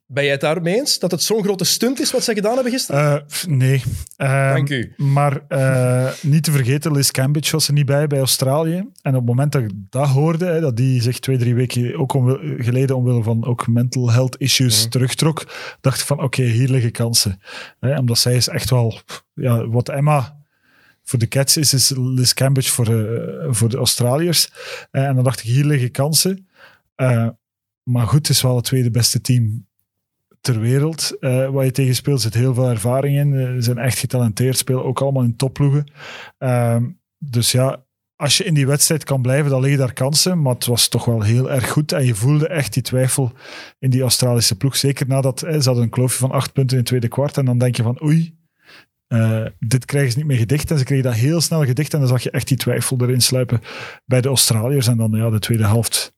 [0.06, 0.98] Ben jij het daarmee eens?
[0.98, 3.00] Dat het zo'n grote stunt is wat zij gedaan hebben gisteren?
[3.20, 3.82] Eh, pff, nee.
[4.16, 4.92] Ehm, Dank u.
[4.96, 8.76] Maar eh, niet te vergeten, Liz Cambridge was er niet bij bij Australië.
[8.76, 11.98] En op het moment dat ik dat hoorde, hè, dat die zich twee, drie weken
[11.98, 12.12] ook
[12.58, 14.88] geleden omwille van ook mental health issues Mhm.
[14.90, 15.46] terugtrok,
[15.80, 17.40] dacht ik van oké, hier liggen kansen.
[17.80, 19.00] Hè, omdat zij is echt wel,
[19.34, 20.36] ja, wat Emma
[21.02, 24.50] voor de Cats is, is Liz Cambridge voor, eh, voor de Australiërs.
[24.90, 26.48] En dan dacht ik, hier liggen kansen.
[27.82, 29.66] Maar goed, het is wel het tweede beste team
[30.44, 31.16] ter wereld.
[31.20, 33.34] eh waar je tegen speelt, zit heel veel ervaring in.
[33.34, 35.90] Eh, Ze zijn echt getalenteerd, spelen ook allemaal in topploegen.
[36.38, 36.84] Ehm,
[37.18, 37.84] dus ja,
[38.16, 40.42] als je in die wedstrijd kan blijven, dan liggen daar kansen.
[40.42, 41.92] Maar het was toch wel heel erg goed.
[41.92, 43.32] En je voelde echt die twijfel
[43.78, 44.76] in die Australische ploeg.
[44.76, 47.36] Zeker nadat eh, ze hadden een kloofje van acht punten in het tweede kwart.
[47.36, 48.36] En dan denk je van oei,
[49.58, 50.70] dit krijgen ze niet meer gedicht.
[50.70, 51.92] En ze kregen dat heel snel gedicht.
[51.94, 53.60] En dan zag je echt die twijfel erin sluipen
[54.04, 54.86] bij de Australiërs.
[54.86, 56.14] En dan ja, de tweede helft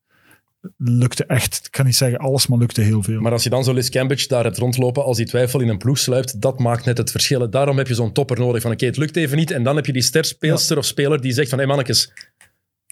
[0.76, 3.20] lukte echt, ik kan niet zeggen alles, maar lukte heel veel.
[3.20, 5.79] Maar als je dan zo Liz Cambridge daar hebt rondlopen, als die twijfel in een
[5.79, 7.50] ploeg sluipt, dat maakt net het verschil.
[7.50, 9.50] Daarom heb je zo'n topper nodig van oké, het lukt even niet.
[9.50, 12.12] En dan heb je die sterspeelster of speler die zegt van hé hey, mannetjes,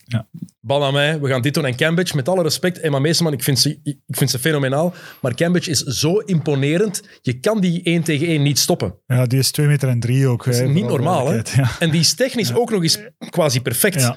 [0.06, 0.26] Ja.
[0.60, 1.66] bal aan mij, we gaan dit doen.
[1.66, 4.94] En Cambridge, met alle respect, Emma Meeseman, ik vind, ze, ik vind ze fenomenaal.
[5.20, 8.94] Maar Cambridge is zo imponerend, je kan die één tegen één niet stoppen.
[9.06, 10.44] Ja, die is 2 meter en drie ook.
[10.44, 11.34] Dat is hè, niet normaal, hè?
[11.34, 11.70] Ja.
[11.78, 12.98] En die is technisch ook nog eens
[13.30, 14.10] quasi perfect.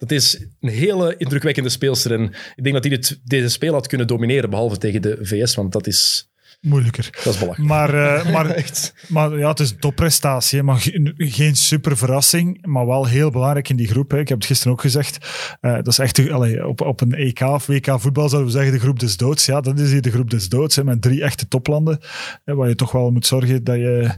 [0.00, 2.12] Dat is een hele indrukwekkende speelster.
[2.12, 2.22] En
[2.54, 5.72] ik denk dat hij dit, deze speel had kunnen domineren, behalve tegen de VS, want
[5.72, 6.28] dat is,
[6.60, 7.10] Moeilijker.
[7.24, 7.70] dat is belachelijk.
[7.70, 8.94] Maar, eh, maar, Echt.
[9.08, 10.58] maar ja, het is topprestatie.
[10.58, 10.64] hè.
[10.64, 14.10] Maar ge- geen super verrassing, maar wel heel belangrijk in die groep.
[14.10, 14.18] Hè.
[14.18, 15.18] Ik heb het gisteren ook gezegd.
[15.60, 18.72] Eh, dat is echt allee, op, op een EK of WK voetbal zouden we zeggen
[18.76, 19.46] de groep des doods.
[19.46, 20.76] Ja, dat is hier de groep des doods.
[20.76, 21.98] Hè, met drie echte toplanden.
[22.44, 24.10] Hè, waar je toch wel moet zorgen dat je,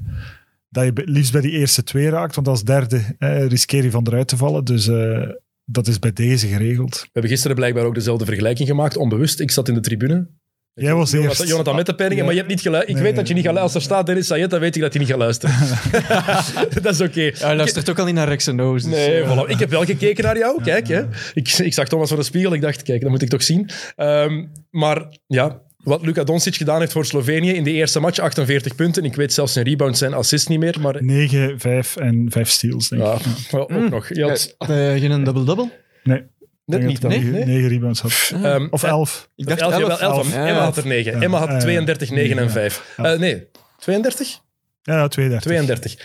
[0.68, 2.34] dat je liefst bij die eerste twee raakt.
[2.34, 4.64] Want als derde hè, riskeer je van eruit te vallen.
[4.64, 5.28] Dus eh,
[5.64, 7.00] dat is bij deze geregeld.
[7.00, 9.40] We hebben gisteren blijkbaar ook dezelfde vergelijking gemaakt, onbewust.
[9.40, 10.28] Ik zat in de tribune.
[10.74, 11.48] Jij was Jonathan, eerst.
[11.50, 12.24] Jonathan met de penningen, Ja.
[12.24, 12.96] maar je hebt niet geluisterd.
[12.96, 13.80] Ik Nee, weet dat je niet gaat luisteren.
[13.80, 15.54] Als er staat Dennis Sayed, dan weet ik dat hij niet gaat luisteren.
[16.82, 17.20] dat is oké.
[17.20, 18.82] Ja, hij luistert ook al niet naar Rex en O's.
[18.82, 19.48] Dus, Nee, eh, voilà.
[19.50, 20.62] ik heb wel gekeken naar jou.
[20.62, 21.02] Kijk, hè.
[21.34, 22.52] Ik, ik zag Thomas voor de spiegel.
[22.54, 23.68] Ik dacht, kijk, dat moet ik toch zien.
[23.96, 28.74] Ehm, maar ja, wat Luka Doncic gedaan heeft voor Slovenië in de eerste match, 48
[28.74, 29.04] punten.
[29.04, 32.88] Ik weet zelfs zijn rebounds en assist niet meer, maar 9, 5 en 5 steals,
[32.88, 33.50] denk ja, ik.
[33.50, 34.08] wel, ook nog.
[34.08, 35.70] Je had Had hij geen double-double?
[36.02, 36.22] Nee.
[36.66, 37.44] net Ik niet Nee?
[37.44, 38.32] 9 rebounds had.
[38.42, 39.28] Ehm, Of eh, 11.
[39.36, 40.00] Ik Elf, dacht jawel, 11.
[40.00, 40.32] elf.
[40.34, 41.12] Ja, Emma had er 9.
[41.12, 41.20] Ja.
[41.20, 41.60] Emma had Ja, ja.
[41.60, 42.50] 32, 9 en Ja.
[42.50, 42.94] 5.
[42.96, 43.12] Ja.
[43.12, 43.46] Eh, nee,
[43.78, 44.40] 32?
[44.82, 45.50] Ja, ja 32.
[45.50, 45.96] 32.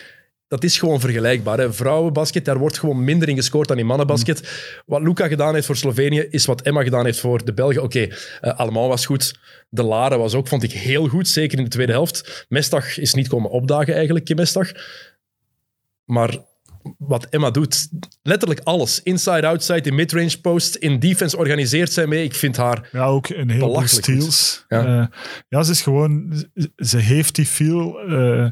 [0.48, 1.58] Dat is gewoon vergelijkbaar.
[1.58, 1.74] Hè.
[1.74, 4.70] Vrouwenbasket, daar wordt gewoon minder in gescoord dan in mannenbasket.
[4.86, 7.84] Wat Luca gedaan heeft voor Slovenië, is wat Emma gedaan heeft voor de Belgen.
[7.84, 8.08] Oké,
[8.42, 9.40] eh, allemaal was goed.
[9.70, 11.28] De Lare was ook, vond ik, heel goed.
[11.28, 12.46] Zeker in de tweede helft.
[12.50, 14.72] Mestag is niet komen opdagen eigenlijk, Kim Mestag.
[16.06, 16.38] Maar
[16.98, 17.90] wat Emma doet,
[18.24, 19.04] letterlijk alles.
[19.04, 22.24] Inside, outside, in midrange post, in defense organiseert zij mee.
[22.24, 22.90] Ik vind haar...
[22.92, 24.66] Ja, ook een heel veel steals.
[24.68, 24.82] Ja.
[24.86, 25.10] Ja.
[25.50, 26.44] ja, ze is gewoon...
[26.76, 28.50] ze- heeft die feel eh,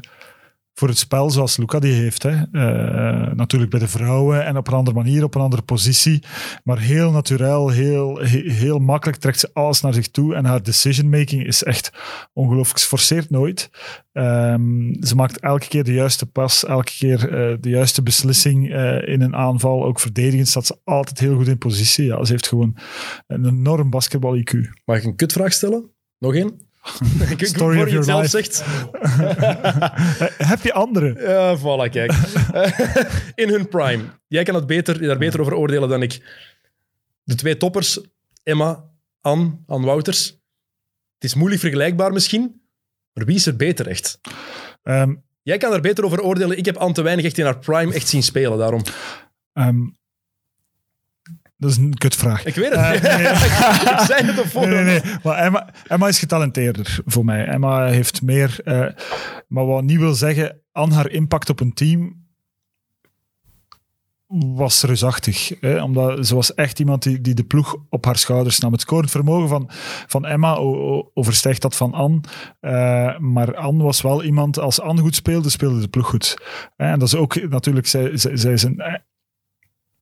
[0.78, 2.22] voor het spel zoals Luca die heeft.
[2.22, 2.30] Hè.
[2.52, 6.22] Eh, natuurlijk bij de vrouwen en op een andere manier, op een andere positie.
[6.64, 10.34] Maar heel natuurlijk, heel, he- heel makkelijk trekt ze alles naar zich toe.
[10.34, 11.90] En haar decision making is echt
[12.32, 12.78] ongelooflijk.
[12.78, 13.70] Ze forceert nooit.
[14.12, 19.08] Ehm, ze maakt elke keer de juiste pas, elke keer eh, de juiste beslissing eh,
[19.08, 19.84] in een aanval.
[19.84, 22.04] Ook verdedigend staat ze altijd heel goed in positie.
[22.04, 22.76] Ja, ze heeft gewoon
[23.26, 24.58] een enorm basketbal-IQ.
[24.84, 25.90] Mag ik een kutvraag stellen?
[26.18, 26.65] Nog één?
[27.36, 28.60] Ik- Story voor of je het zelf zegt.
[28.60, 30.20] Eh,
[30.50, 31.20] Heb je andere?
[31.20, 32.12] Ja, voilà, kijk.
[33.42, 34.02] In hun prime.
[34.26, 36.20] Jij kan het beter, daar beter over oordelen dan ik.
[37.22, 38.00] De twee toppers,
[38.42, 38.84] Emma,
[39.20, 40.26] Anne, Anne Wouters.
[41.14, 42.60] Het is moeilijk vergelijkbaar misschien,
[43.12, 44.20] maar wie is er beter echt?
[44.82, 46.58] Ehm, Jij kan daar beter over oordelen.
[46.58, 48.82] Ik heb Anne te weinig echt in haar prime echt zien spelen, daarom.
[49.52, 49.78] ehm,
[51.56, 52.44] dat is een kutvraag.
[52.44, 53.02] Ik weet het.
[53.04, 53.26] Eh, nee.
[53.94, 54.74] ik zei het op Nee, voorhand.
[54.74, 55.14] nee, nee.
[55.22, 57.44] Maar Emma, Emma is getalenteerder voor mij.
[57.46, 58.60] Emma heeft meer.
[58.64, 58.86] eh,
[59.48, 62.24] maar wat niet wil zeggen, aan haar impact op een team
[64.28, 65.52] was reusachtig.
[65.60, 65.82] Hè?
[65.82, 68.72] Omdat ze was echt iemand die, die de ploeg op haar schouders nam.
[68.72, 69.66] Het scorend vermogen van,
[70.06, 70.54] van Emma
[71.14, 72.20] overstijgt dat van Anne.
[72.60, 76.36] Eh, maar Anne was wel iemand, als Anne goed speelde, speelde de ploeg goed.
[76.76, 78.82] En dat is ook natuurlijk, zij, zij, zij is een,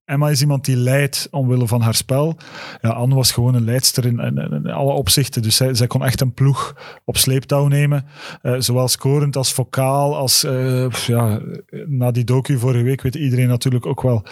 [0.05, 2.37] Emma is iemand die leidt omwille van haar spel.
[2.81, 5.43] Ja, Anne was gewoon een leidster in, in, in alle opzichten.
[5.43, 8.07] Dus zij, zij kon echt een ploeg op sleeptouw nemen.
[8.43, 10.17] Eh, zowel scorend als vocaal.
[10.17, 11.41] Als, eh, ja,
[11.87, 14.23] na die docu vorige week weet iedereen natuurlijk ook wel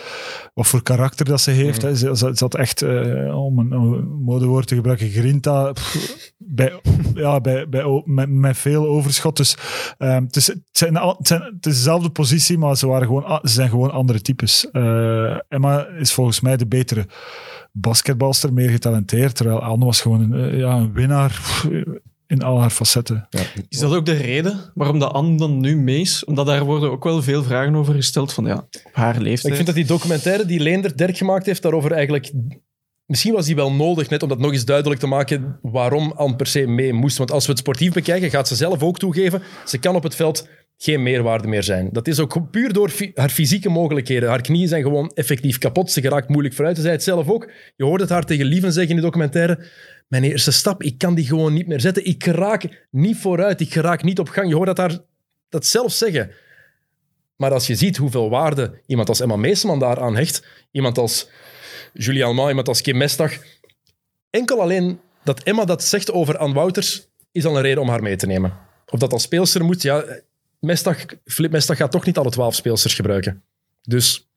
[0.55, 1.83] wat voor karakter dat ze heeft.
[1.83, 1.97] hè.
[1.97, 5.73] Ze, ze, ze had echt, eh, om een, een modewoord te gebruiken, grinta.
[5.73, 6.81] pff, bij,
[7.15, 9.37] ja, bij, bij, met, met veel overschot.
[9.37, 9.57] Dus
[9.99, 13.39] ehm, het, is, het, zijn, het, zijn, het is dezelfde positie, maar ze, waren gewoon,
[13.43, 14.71] ze zijn gewoon andere types.
[14.71, 17.07] Eh, Emma is volgens mij de betere
[17.72, 19.35] basketbalster, meer getalenteerd.
[19.35, 21.62] Terwijl Anne was gewoon een, eh, ja, een winnaar
[22.27, 23.29] in al haar facetten.
[23.68, 26.25] Is dat ook de reden waarom de Anne dan nu mee is?
[26.25, 29.46] Omdat daar worden ook wel veel vragen over gesteld van ja, op haar leeftijd.
[29.46, 32.33] Ik vind dat die documentaire die Leender Dirk gemaakt heeft, daarover eigenlijk...
[33.07, 36.37] Misschien was die wel nodig, net om dat nog eens duidelijk te maken waarom Anne
[36.37, 37.18] per se mee moest.
[37.18, 40.14] Want als we het sportief bekijken, gaat ze zelf ook toegeven, ze kan op het
[40.14, 40.48] veld
[40.83, 41.88] geen meerwaarde meer zijn.
[41.92, 44.29] Dat is ook puur door haar fysieke mogelijkheden.
[44.29, 45.90] Haar knieën zijn gewoon effectief kapot.
[45.90, 46.77] Ze geraakt moeilijk vooruit.
[46.77, 47.51] Ze zei het zelf ook.
[47.77, 49.66] Je hoort het haar tegen Lieven zeggen in de documentaire.
[50.09, 52.05] Mijn eerste stap, ik kan die gewoon niet meer zetten.
[52.05, 53.61] Ik raak niet vooruit.
[53.61, 54.49] Ik raak niet op gang.
[54.49, 54.99] Je hoort dat haar
[55.49, 56.31] dat zelf zeggen.
[57.37, 61.29] Maar als je ziet hoeveel waarde iemand als Emma Meeseman daar aan hecht, iemand als
[61.92, 63.33] Julie Alman, iemand als Kim Mestag,
[64.31, 68.03] enkel alleen dat Emma dat zegt over Anne Wouters, is al een reden om haar
[68.03, 68.57] mee te nemen.
[68.87, 70.05] Of dat als speelster moet, ja,
[70.62, 73.42] Mestag, Flip Mestag gaat toch niet alle twaalf speelsters gebruiken.
[73.83, 74.29] Dus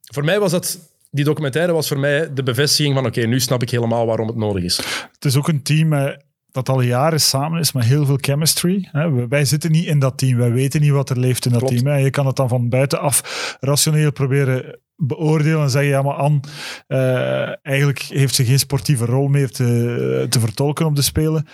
[0.00, 0.78] voor mij was dat,
[1.10, 4.36] die documentaire was voor mij de bevestiging van oké, nu snap ik helemaal waarom het
[4.36, 4.76] nodig is.
[5.12, 6.16] Het is ook een team eh,
[6.50, 8.88] dat al jaren samen is met heel veel chemistry.
[8.92, 9.28] Hè.
[9.28, 10.38] Wij zitten niet in dat team.
[10.38, 11.76] Wij weten niet wat er leeft in dat Klopt.
[11.76, 11.86] team.
[11.86, 11.96] Hè.
[11.96, 16.40] Je kan het dan van buitenaf rationeel proberen beoordelen en zeggen, ja, maar Anne,
[16.86, 21.46] eh, eigenlijk heeft ze geen sportieve rol meer te, te vertolken op de Spelen.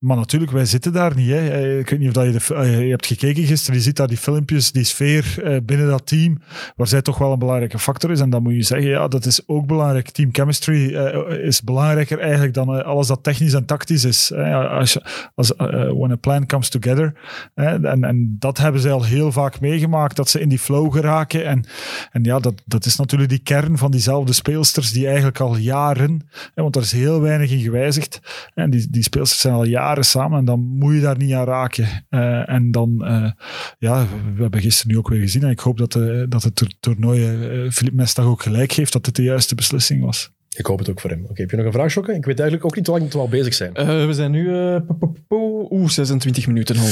[0.00, 1.28] Maar natuurlijk, wij zitten daar niet.
[1.28, 1.78] Hè.
[1.78, 3.76] Ik weet niet of eh, je hebt gekeken gisteren.
[3.76, 6.38] Je ziet daar die filmpjes, die sfeer eh, binnen dat team,
[6.76, 8.20] waar zij toch wel een belangrijke factor is.
[8.20, 10.10] En dan moet je zeggen, ja, dat is ook belangrijk.
[10.10, 14.32] Team chemistry eh, is belangrijker eigenlijk dan alles dat technisch en tactisch is.
[14.32, 14.98] Als,
[15.34, 17.14] als, when a plan comes together.
[17.54, 21.46] En, en dat hebben zij al heel vaak meegemaakt, dat ze in die flow geraken.
[21.46, 21.64] En,
[22.12, 26.28] en ja, dat, dat is natuurlijk die kern van diezelfde speelsters die eigenlijk al jaren,
[26.54, 28.20] want er is heel weinig in gewijzigd.
[28.54, 31.44] En die, die speelsters zijn al jaren samen en dan moet je daar niet aan
[31.46, 32.06] raken.
[32.08, 33.30] Eh, en dan, eh,
[33.78, 36.54] ja, we hebben gisteren nu ook weer gezien en ik hoop dat, de, dat het
[36.56, 40.30] toer- toernooi eh Filip Mestag ook gelijk geeft dat dit de juiste beslissing was.
[40.56, 41.24] Ik hoop het ook voor hem.
[41.28, 42.12] Oké, heb je nog een vraag, Jokke?
[42.14, 43.74] Ik weet eigenlijk ook niet hoe lang we al bezig zijn.
[43.74, 44.56] Eh, we zijn nu...
[44.56, 46.86] eh, po- po- po- Oeh, 26 minuten al.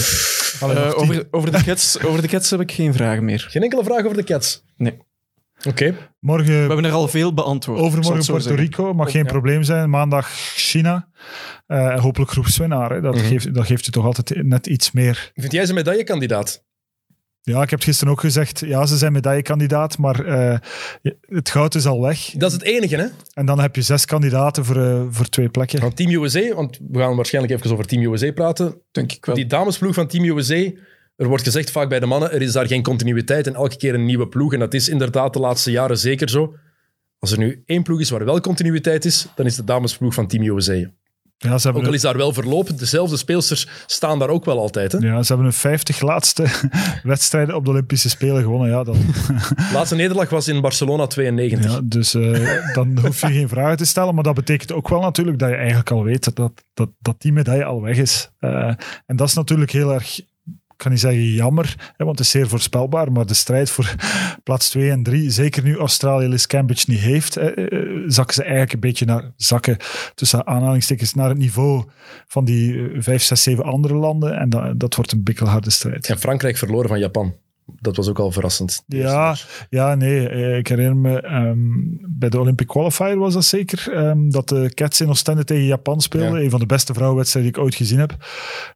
[0.70, 3.46] Eh, over, over, de cats, over de Cats heb ik geen vragen meer.
[3.50, 4.64] Geen enkele vraag over de Cats?
[4.76, 4.98] Nee.
[5.66, 5.94] Oké.
[6.20, 7.78] Morgen, We hebben er al veel beantwoord.
[7.80, 8.62] overmorgen Puerto zeggen.
[8.62, 9.28] Rico, mag geen Ja.
[9.30, 9.90] probleem zijn.
[9.90, 11.08] Maandag China.
[11.66, 12.90] Eh, hopelijk groepswinnaar.
[12.92, 13.00] Hè.
[13.00, 13.24] Dat, Mhm.
[13.26, 16.66] geeft, dat geeft je toch altijd net iets meer Vind jij ze medaillekandidaat?
[17.42, 18.58] Ja, ik heb het gisteren ook gezegd.
[18.60, 20.58] Ja, ze zijn medaillekandidaat, maar eh,
[21.20, 22.18] het goud is al weg.
[22.36, 23.06] Dat is het enige, hè?
[23.32, 25.80] En dan heb je zes kandidaten voor, eh, voor twee plekken.
[25.80, 28.80] Van Team USA, want we gaan waarschijnlijk even over Team USA praten.
[28.90, 29.34] Denk ik wel.
[29.34, 30.70] Die damesploeg van Team USA,
[31.18, 33.94] er wordt gezegd vaak bij de mannen, er is daar geen continuïteit en elke keer
[33.94, 34.52] een nieuwe ploeg.
[34.52, 36.54] En dat is inderdaad de laatste jaren zeker zo.
[37.18, 40.26] Als er nu één ploeg is waar wel continuïteit is, dan is de damesploeg van
[40.26, 40.90] Team USA.
[41.40, 44.58] Ja, ze hebben, Ook al is daar wel verloop, dezelfde speelsters staan daar ook wel
[44.58, 44.92] altijd.
[44.92, 44.98] Hè?
[44.98, 46.46] ja, ze hebben hun 50 laatste
[47.02, 48.68] wedstrijden op de Olympische Spelen gewonnen.
[48.68, 48.96] Ja, dan,
[49.56, 51.72] De laatste nederlaag was in Barcelona 92.
[51.72, 54.14] ja, dus eh, dan hoef je geen vragen te stellen.
[54.14, 57.32] Maar dat betekent ook wel natuurlijk dat je eigenlijk al weet dat, dat, dat die
[57.32, 58.30] medaille al weg is.
[58.38, 58.74] Eh,
[59.06, 60.20] en dat is natuurlijk heel erg
[60.78, 63.94] kan niet zeggen jammer, hè, want het is zeer voorspelbaar, maar de strijd voor
[64.44, 68.42] plaats 2 en 3, zeker nu Australië Liz Cambridge niet heeft, hè, eh, zakken ze
[68.42, 69.76] eigenlijk een beetje naar zakken
[70.14, 71.84] tussen aanhalingstekens naar het niveau
[72.26, 74.36] van die 5, 6, 7 andere landen.
[74.38, 76.08] En dat, dat wordt een bikkelharde strijd.
[76.08, 77.34] En Frankrijk verloren van Japan.
[77.80, 78.82] Dat was ook al verrassend.
[78.86, 79.36] Ja,
[79.70, 80.28] ja, nee.
[80.28, 81.56] eh, Ik herinner me, ehm,
[82.08, 86.00] bij de Olympic Qualifier was dat zeker, ehm, dat de Cats in Oostende tegen Japan
[86.00, 86.38] speelden.
[86.38, 86.44] Ja.
[86.44, 88.16] Een van de beste vrouwenwedstrijden die ik ooit gezien heb.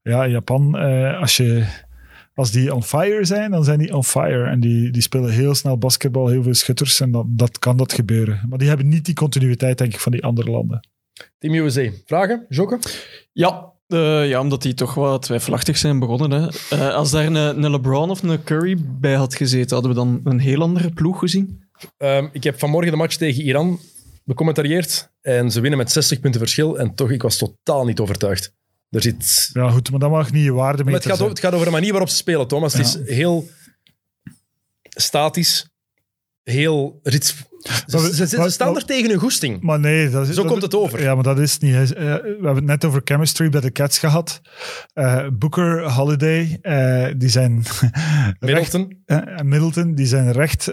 [0.03, 1.65] Ja, Japan, eh, als, je,
[2.43, 4.45] als die on fire zijn, dan zijn die on fire.
[4.45, 7.01] En die, die spelen heel snel basketbal, heel veel schutters.
[7.01, 8.47] En dat, dat kan dat gebeuren.
[8.49, 10.89] Maar die hebben niet die continuïteit, denk ik, van die andere landen.
[11.39, 11.89] Team USA.
[12.07, 12.47] Vragen?
[12.49, 12.79] Jokke?
[13.33, 16.31] Ja, eh, ja, omdat die toch wat twijfelachtig zijn begonnen.
[16.31, 16.49] Hè.
[16.71, 20.21] Eh, als daar een, een LeBron of een Curry bij had gezeten, hadden we dan
[20.25, 21.65] een heel andere ploeg gezien.
[21.97, 23.81] Ehm, ik heb vanmorgen de match tegen Iran
[24.25, 25.11] becommentarieerd.
[25.21, 26.79] En ze winnen met 60 punten verschil.
[26.79, 28.55] En toch, ik was totaal niet overtuigd.
[28.93, 29.51] Er zit...
[29.53, 31.53] Ja, goed, maar dat mag niet je waarde Maar mee het, gaat over, het gaat
[31.53, 32.73] over de manier waarop ze spelen, Thomas.
[32.73, 33.49] Het is heel
[34.89, 35.67] statisch.
[36.43, 37.01] Heel...
[37.03, 37.35] er zit-
[37.87, 39.61] ze, we- ze- staan er tegen hun goesting.
[39.63, 41.03] Maar nee, dat is, Zo dat- komt het over.
[41.03, 41.75] Ja, maar dat is niet.
[41.75, 44.41] Eh, we hebben het net over chemistry bij de Cats gehad.
[44.95, 47.63] Eh, Booker, Holiday, eh, die zijn
[48.41, 48.97] recht, Middleton.
[49.07, 50.65] en Middleton, die zijn recht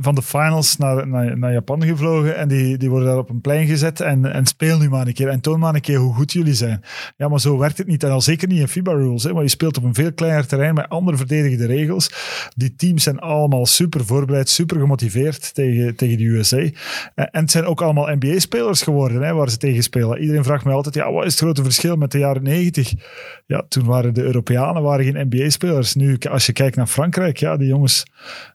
[0.00, 3.40] van de finals naar, naar, naar Japan gevlogen en die, die worden daar op een
[3.40, 6.14] plein gezet en, en speel nu maar een keer en toon maar een keer hoe
[6.14, 6.80] goed jullie zijn.
[7.16, 9.42] Ja, maar zo werkt het niet en al zeker niet in FIBA rules, hè, maar
[9.42, 12.10] je speelt op een veel kleiner terrein met andere verdedigde regels.
[12.56, 16.56] Die teams zijn allemaal super voorbereid, super gemotiveerd tegen, tegen de USA.
[16.56, 16.70] Eh,
[17.14, 20.20] En het zijn ook allemaal NBA-spelers geworden hè, waar ze tegen spelen.
[20.20, 22.92] Iedereen vraagt mij altijd, ja, wat is het grote verschil met de jaren 90?
[23.46, 25.94] Ja, toen waren de Europeanen waren geen NBA-spelers.
[25.94, 28.02] Nu, als je kijkt naar Frankrijk, ja, die jongens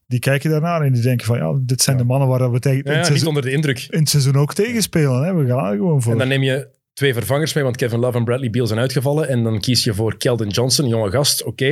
[0.07, 2.77] die kijken daarnaar en die denken van, ja, dit zijn de mannen waar we tegen,
[2.77, 3.87] in, Ja, het niet seizoen, onder de indruk.
[3.89, 5.23] in het seizoen ook tegen spelen.
[5.23, 5.33] Hè.
[5.33, 6.11] We gaan er gewoon voor.
[6.11, 9.27] En dan neem je twee vervangers mee, want Kevin Love en Bradley Beal zijn uitgevallen.
[9.27, 11.43] En dan kies je voor Keldon Johnson, jonge gast.
[11.43, 11.65] Oké.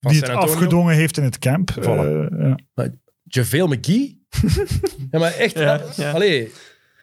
[0.00, 0.52] Die het Antonio.
[0.52, 1.70] afgedwongen heeft in het camp.
[1.80, 1.84] Voilà.
[1.84, 2.88] Eh, ja.
[3.28, 4.24] JaVale McGee?
[5.10, 5.58] ja, maar echt.
[5.58, 6.10] Ja, ja.
[6.10, 6.50] Allee,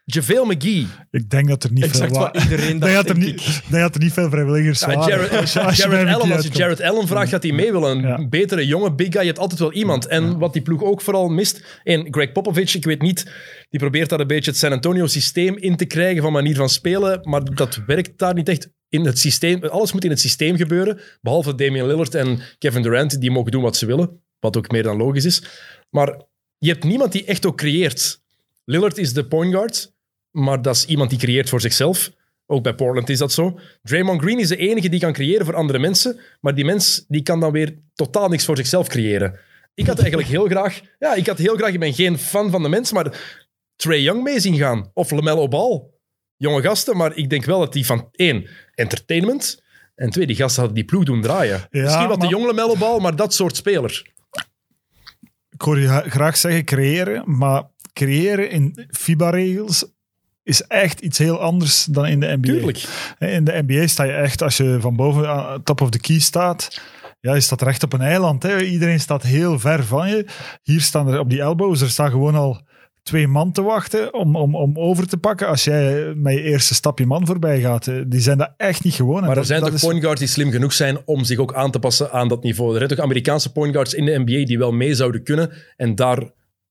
[0.06, 0.88] JaVale McGee.
[1.12, 2.20] Ik denk dat er niet Exact veel...
[2.20, 3.42] wat iedereen denk dat er niet, ik.
[3.42, 5.08] ik denk dat er niet veel vrijwilligers Ja, waren.
[5.18, 6.52] Jared, Als je- als je Jared Allen, als je.
[6.54, 7.98] Jared Allen vraagt, gaat hij mee willen.
[7.98, 8.28] Een Ja.
[8.28, 10.08] betere jonge big guy, je hebt altijd wel iemand.
[10.08, 11.80] En wat die ploeg ook vooral mist.
[11.84, 13.32] En Greg Popovich, ik weet niet,
[13.70, 16.70] die probeert daar een beetje het San Antonio systeem in te krijgen van manier van
[16.70, 17.20] spelen.
[17.30, 18.70] Maar dat werkt daar niet echt.
[18.90, 21.00] In het systeem, alles moet in het systeem gebeuren.
[21.22, 24.22] Behalve Damian Lillard en Kevin Durant, die mogen doen wat ze willen.
[24.44, 25.44] Wat ook meer dan logisch is.
[25.90, 26.22] Maar
[26.58, 28.22] je hebt niemand die echt ook creëert.
[28.66, 29.94] Lillard is de point guard,
[30.32, 32.12] maar dat is iemand die creëert voor zichzelf.
[32.46, 33.60] Ook bij Portland is dat zo.
[33.82, 37.22] Draymond Green is de enige die kan creëren voor andere mensen, maar die mens die
[37.24, 39.40] kan dan weer totaal niks voor zichzelf creëren.
[39.74, 40.82] Ik had eigenlijk heel graag...
[41.00, 41.74] Ja, ik had heel graag...
[41.74, 43.38] Ik ben geen fan van de mens, maar
[43.76, 44.92] Trey Young mee zien gaan.
[44.94, 45.84] Of LaMelo Ball.
[46.38, 49.64] Jonge gasten, maar ik denk wel dat die van één, entertainment,
[49.96, 51.68] en twee, die gasten hadden die ploeg doen draaien.
[51.70, 54.12] Ja, Misschien wat maar- de jonge LaMelo Ball, maar dat soort speler.
[55.63, 59.86] Ik hoor je gra- graag zeggen creëren, maar creëren in FIBA-regels
[60.43, 62.47] is echt iets heel anders dan in de NBA.
[62.47, 62.84] Tuurlijk.
[63.19, 66.19] In de NBA sta je echt, als je van boven aan top of the key
[66.19, 66.82] staat,
[67.19, 68.43] ja, je staat recht op een eiland.
[68.43, 68.62] Hè.
[68.62, 70.26] Iedereen staat heel ver van je.
[70.63, 72.62] Hier staan er op die elbows, er staan gewoon al
[73.04, 75.48] twee man te wachten om, om, om over te pakken.
[75.48, 78.94] Als jij met je eerste stapje man voorbij gaat, eh, die zijn dat echt niet
[78.94, 79.20] gewoon.
[79.22, 81.38] Maar er dat- zijn dat toch is- point guards die slim genoeg zijn om zich
[81.38, 82.72] ook aan te passen aan dat niveau.
[82.72, 85.96] Er zijn toch Amerikaanse point guards in de NBA die wel mee zouden kunnen en
[85.96, 86.24] daar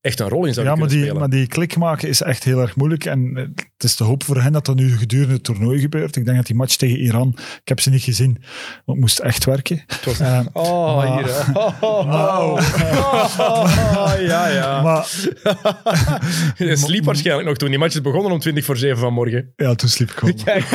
[0.03, 1.19] echt een rol in zouden Ja, maar kunnen die, spelen.
[1.29, 3.05] maar die klik maken is echt heel erg moeilijk.
[3.05, 6.15] En het is te hoop voor hen dat dat nu gedurende het toernooi gebeurt.
[6.15, 8.43] Ik denk dat die match tegen Iran, ik heb ze niet gezien, want
[8.85, 9.83] het moest echt werken.
[10.19, 11.25] Eh, Oh, Maar- hier.
[11.45, 11.59] hè.
[11.59, 12.59] Oh, oh,
[13.37, 13.97] oh.
[13.97, 14.81] Oh, ja, ja.
[14.85, 15.07] maar
[16.67, 19.53] Je sliep waarschijnlijk nog toen die match is begonnen om 20 voor 7 vanmorgen.
[19.55, 20.35] ja, toen sliep ik gewoon.
[20.43, 20.65] Kijk,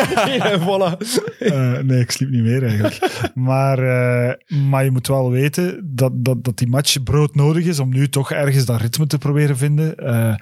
[0.61, 1.07] voilà.
[1.39, 2.99] Eh, nee, ik sliep niet meer eigenlijk.
[3.35, 4.35] maar, eh,
[4.69, 8.33] maar je moet wel weten dat, dat, dat die match broodnodig is om nu toch
[8.33, 9.97] ergens dat ritme te proberen vinden.
[9.97, 10.35] eh,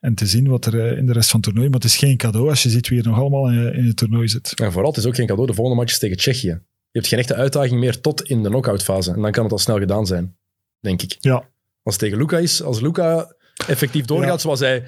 [0.00, 1.68] en te zien wat er eh, in de rest van het toernooi.
[1.70, 3.96] Maar het is geen cadeau als je ziet wie er nog allemaal in, in het
[3.96, 4.52] toernooi zit.
[4.60, 5.46] En vooral, het is ook geen cadeau.
[5.48, 6.46] De volgende match is tegen Tsjechië.
[6.90, 9.12] Je hebt geen echte uitdaging meer tot in de knockout fase.
[9.12, 10.36] En dan kan het al snel gedaan zijn,
[10.80, 11.16] denk ik.
[11.20, 11.34] Ja,
[11.82, 13.34] Als het tegen Luca is, als Luca
[13.66, 14.38] effectief doorgaat Ja.
[14.38, 14.84] zoals hij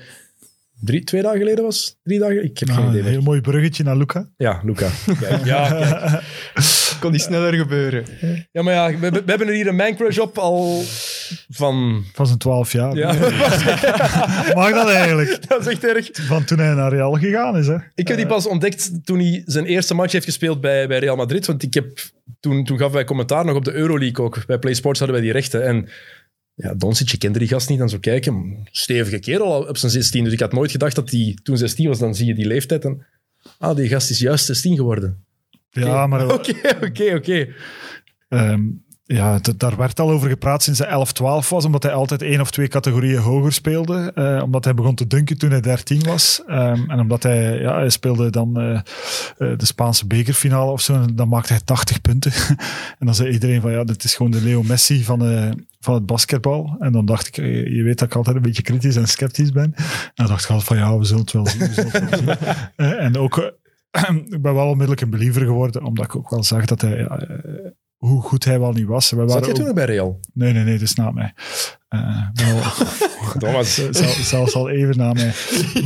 [0.81, 1.97] drie, twee dagen geleden was.
[2.03, 2.45] Drie dagen?
[2.45, 3.13] Ik heb Ah, geen idee een meer.
[3.13, 4.29] heel mooi bruggetje naar Luca.
[4.37, 4.89] Ja, Luca.
[5.21, 6.23] Kijk, ja, kijk.
[7.01, 8.05] Kon die sneller gebeuren.
[8.53, 10.83] ja, maar ja, we, we hebben er hier een man crush op al
[11.49, 12.05] van...
[12.13, 12.97] Van zijn 12 jaar.
[12.97, 13.13] Ja,
[14.55, 15.43] Mag dat eigenlijk?
[15.49, 16.09] dat is echt erg.
[16.13, 17.67] Van toen hij naar Real gegaan is.
[17.67, 17.77] Hè?
[17.95, 21.17] Ik heb die pas ontdekt toen hij zijn eerste match heeft gespeeld bij, bij Real
[21.17, 21.47] Madrid.
[21.47, 21.99] Want ik heb,
[22.41, 24.47] toen, toen gaf wij commentaar nog op de Euroleague ook.
[24.47, 25.67] Bij Play Sports hadden wij die rechten.
[25.67, 25.89] En
[26.55, 27.79] ja, Doncic, je kende die gast niet.
[27.79, 30.25] Dan zo kijken, stevige kerel al op zijn 16.
[30.25, 31.99] Dus ik had nooit gedacht dat hij toen 16 was.
[31.99, 33.07] Dan zie je die leeftijd en...
[33.59, 35.25] Ah, die gast is juist 16 geworden.
[35.71, 37.49] Ja, maar Oké, oké, oké.
[39.13, 42.41] Ja, daar werd al over gepraat sinds hij 11, 12 was, omdat hij altijd één
[42.41, 44.13] of twee categorieën hoger speelde.
[44.15, 46.43] Eh, omdat hij begon te dunken toen hij 13 was.
[46.47, 48.83] Ehm, en omdat hij, ja, hij speelde dan eh, eh,
[49.59, 50.95] de Spaanse bekerfinale of zo.
[50.95, 52.33] En dan maakte hij 80 punten.
[52.99, 55.21] en dan zei iedereen van, ja, dit is gewoon de Leo Messi van,
[55.81, 56.77] van het basketbal.
[56.79, 59.73] En dan dacht ik, je weet dat ik altijd een beetje kritisch en sceptisch ben.
[59.75, 61.59] En dan dacht ik altijd van, ja, we zullen het wel zien.
[61.59, 62.37] We zullen het wel
[62.77, 62.99] zien.
[63.07, 63.59] En ook...
[64.37, 67.27] ik ben wel onmiddellijk een believer geworden, omdat ik ook wel zag dat hij ja,
[68.01, 69.11] hoe goed hij wel niet was.
[69.11, 70.21] We Zat waren jij ook- toen nog bij Real?
[70.35, 71.35] Nee, nee, nee, dat is na mij.
[71.89, 72.61] Eh, wel,
[73.39, 73.75] Thomas.
[73.91, 75.33] zel- zelfs al even na mij.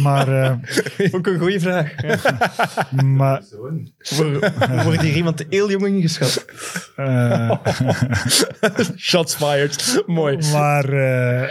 [0.02, 0.56] Maar, eh,
[1.14, 1.94] Ook een goede vraag.
[3.04, 3.42] maar
[4.84, 6.44] Wordt hier iemand heel jong ingeschat?
[6.96, 7.56] eh,
[8.96, 10.02] Shots fired.
[10.06, 10.38] Mooi.
[10.52, 11.48] maar, eh,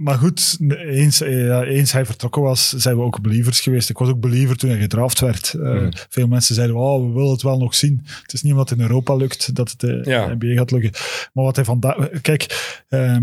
[0.00, 3.90] maar goed, eens, eh, eens hij vertrokken was, zijn we ook believers geweest.
[3.90, 5.54] Ik was ook believer toen hij gedraft werd.
[5.54, 5.90] Eh, Mhm.
[6.08, 8.00] Veel mensen zeiden, oh, we willen het wel nog zien.
[8.22, 10.26] Het is niet omdat het in Europa lukt, dat het eh, Ja.
[10.26, 10.90] de NBA gaat lukken.
[11.32, 12.20] Maar wat hij vandaag...
[12.22, 13.22] Kijk, ehm,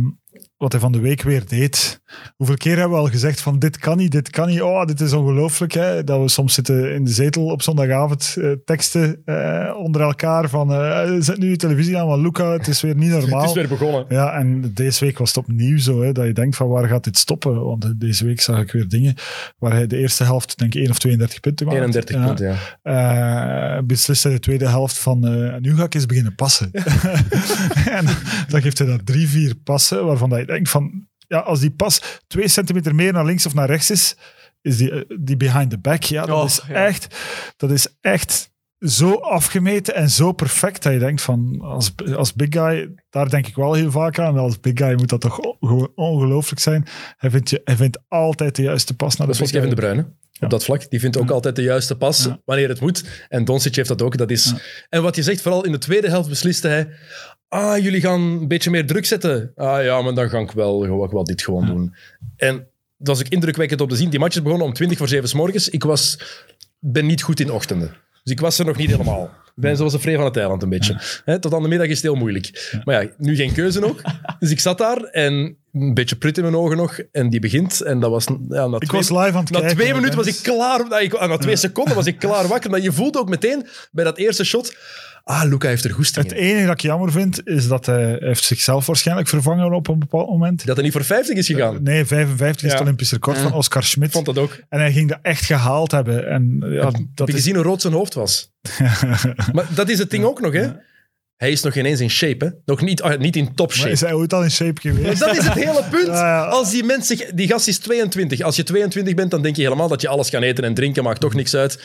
[0.57, 2.01] wat hij van de week weer deed.
[2.36, 4.62] Hoeveel keer hebben we al gezegd van dit kan niet, dit kan niet.
[4.62, 5.74] Oh, dit is ongelooflijk.
[6.06, 10.74] Dat we soms zitten in de zetel op zondagavond eh, teksten eh, onder elkaar van
[10.74, 13.39] eh, zet nu je televisie aan, want Luca, het is weer niet normaal.
[13.39, 14.06] Het is weer begonnen.
[14.10, 17.04] Ja, en deze week was het opnieuw zo, hè, dat je denkt van waar gaat
[17.04, 17.63] dit stoppen?
[17.65, 19.15] Want deze week zag ik weer dingen
[19.58, 21.82] waar hij de eerste helft, denk ik, 1 of 32 punten maakte.
[21.82, 22.26] 31 Ja.
[22.26, 23.78] punten, ja.
[23.78, 25.20] Eh, beslist hij de tweede helft van
[25.62, 26.72] nu ga ik eens beginnen passen.
[27.98, 28.06] en
[28.48, 31.71] dan geeft hij daar drie, vier passen waarvan dat je denkt van ja, als die
[31.71, 34.15] pas twee centimeter meer naar links of naar rechts is,
[34.61, 36.03] is die, eh, die behind the back.
[36.03, 36.85] Ja, dat, Oh, is ja.
[36.85, 37.15] Echt,
[37.57, 42.47] dat is echt zo afgemeten en zo perfect dat je denkt van als, als big
[42.49, 44.37] guy, daar denk ik wel heel vaak aan.
[44.37, 46.85] Als big guy moet dat toch gewoon ongelooflijk zijn.
[47.17, 49.69] Hij vindt, je, hij vindt altijd de juiste pas naar de Dat is Kevin.
[49.69, 50.15] De Bruyne.
[50.39, 50.89] Op dat vlak.
[50.89, 52.39] Die vindt ook altijd de juiste pas Ja.
[52.45, 53.25] wanneer het moet.
[53.29, 54.17] En Doncic heeft dat ook.
[54.17, 54.53] Dat is...
[54.89, 56.89] En wat je zegt, vooral in de tweede helft besliste hij...
[57.47, 59.51] Ah, jullie gaan een beetje meer druk zetten.
[59.55, 61.95] Ah ja, maar dan ga ik wel, ga ik wel dit gewoon doen.
[62.36, 64.10] En dat was ook indrukwekkend om te zien.
[64.10, 65.69] Die match is begonnen om 20 voor 7 s morgens.
[65.69, 66.19] Ik was,
[66.79, 67.93] ben niet goed in ochtenden.
[68.23, 69.23] Dus ik was er nog niet helemaal.
[69.45, 71.01] Ik ben zoals een vree van het eiland een beetje.
[71.39, 72.79] Tot aan de middag is het heel moeilijk.
[72.83, 74.01] Maar ja, nu geen keuze ook.
[74.39, 76.99] Dus ik zat daar en een beetje prut in mijn ogen nog.
[77.11, 77.81] En die begint.
[77.81, 78.25] En dat was...
[78.49, 79.77] Ja, na Ik twee- was live aan het na kijken.
[79.77, 80.87] twee minuten was ik klaar.
[80.89, 82.69] Na, ik- na twee seconden was ik klaar wakker.
[82.69, 84.75] Maar je voelt ook meteen bij dat eerste shot...
[85.23, 86.43] Ah, Luca heeft er goesting Het in.
[86.43, 90.29] enige dat ik jammer vind, is dat hij, heeft zichzelf waarschijnlijk vervangen op een bepaald
[90.29, 90.65] moment.
[90.65, 91.83] Dat hij niet voor 50 is gegaan.
[91.83, 94.11] Nee, 55 is het Olympisch record van Oscar Ik Schmidt.
[94.11, 94.59] vond dat ook.
[94.69, 96.27] En hij ging dat echt gehaald hebben.
[96.29, 97.39] En ja, Heb dat je is...
[97.39, 98.51] gezien hoe rood zijn hoofd was?
[99.53, 100.67] maar dat is het ding ook nog, hè?
[101.38, 102.52] Hij is nog geen eens in shape, hè?
[102.65, 103.91] Nog niet, ah, niet in top Maar shape.
[103.91, 105.19] is hij ooit al in shape Maar geweest?
[105.19, 106.08] dat is het hele punt.
[106.17, 106.43] Ja, ja.
[106.45, 107.26] Als die mens zich...
[107.34, 108.41] Die gast is 22.
[108.41, 111.04] Als je 22 bent, dan denk je helemaal dat je alles kan eten en drinken.
[111.04, 111.76] Maakt toch niks uit.
[111.76, 111.84] we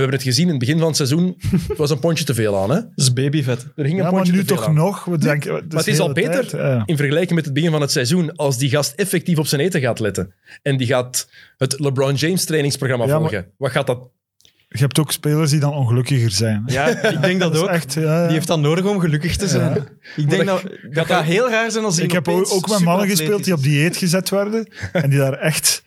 [0.00, 1.36] hebben het gezien in het begin van het seizoen.
[1.68, 2.74] Het was een pondje te veel aan, hè?
[2.80, 3.60] Dat is babyvet.
[3.62, 4.74] Er ging een Ja, maar pondje nu te veel toch aan.
[4.74, 5.04] nog.
[5.04, 6.82] We denken, Maar het is al beter Ja.
[6.86, 9.80] in vergelijking met het begin van het seizoen als die gast effectief op zijn eten
[9.80, 10.32] gaat letten.
[10.62, 13.46] En die gaat het LeBron James trainingsprogramma Ja, maar- volgen.
[13.56, 14.08] Wat gaat dat...
[14.76, 16.62] Je hebt ook spelers die dan ongelukkiger zijn.
[16.66, 17.68] Ja, ik denk dat ook.
[17.68, 18.24] echt, ja, ja.
[18.24, 19.86] Die heeft dat nodig om gelukkig te zijn.
[20.16, 22.80] Ik denk dat- dat, dat, gaat heel raar zijn als hij Ik heb ook, met
[22.80, 24.72] mannen gespeeld die op dieet gezet werden.
[24.92, 25.84] en die daar echt,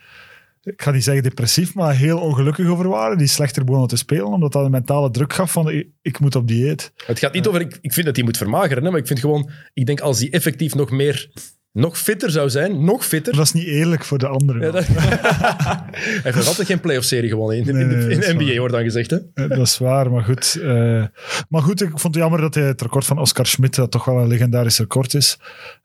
[0.64, 3.18] ik ga niet zeggen depressief, maar heel ongelukkig over waren.
[3.18, 6.36] Die slechter begonnen te spelen, omdat dat een mentale druk gaf van ik, ik moet
[6.36, 6.92] op dieet.
[7.06, 7.62] Het gaat niet over...
[7.62, 9.50] Ik, ik vind dat hij moet vermageren, hè, maar ik vind gewoon...
[9.74, 11.30] Ik denk als hij effectief nog meer...
[11.78, 13.36] Nog fitter zou zijn, nog fitter...
[13.36, 14.62] Dat is niet eerlijk voor de anderen.
[14.66, 18.46] Ja, dat- hij heeft nog altijd geen playoff-serie gewonnen in, de, nee, in de NBA,
[18.46, 18.58] waar.
[18.58, 19.10] wordt dan gezegd.
[19.10, 19.48] Hè?
[19.48, 20.60] Dat is waar, maar goed.
[20.64, 21.04] eh,
[21.50, 24.06] maar goed, ik vond het jammer dat hij het record van Oscar Schmidt, dat toch
[24.06, 25.40] wel een legendarisch record is.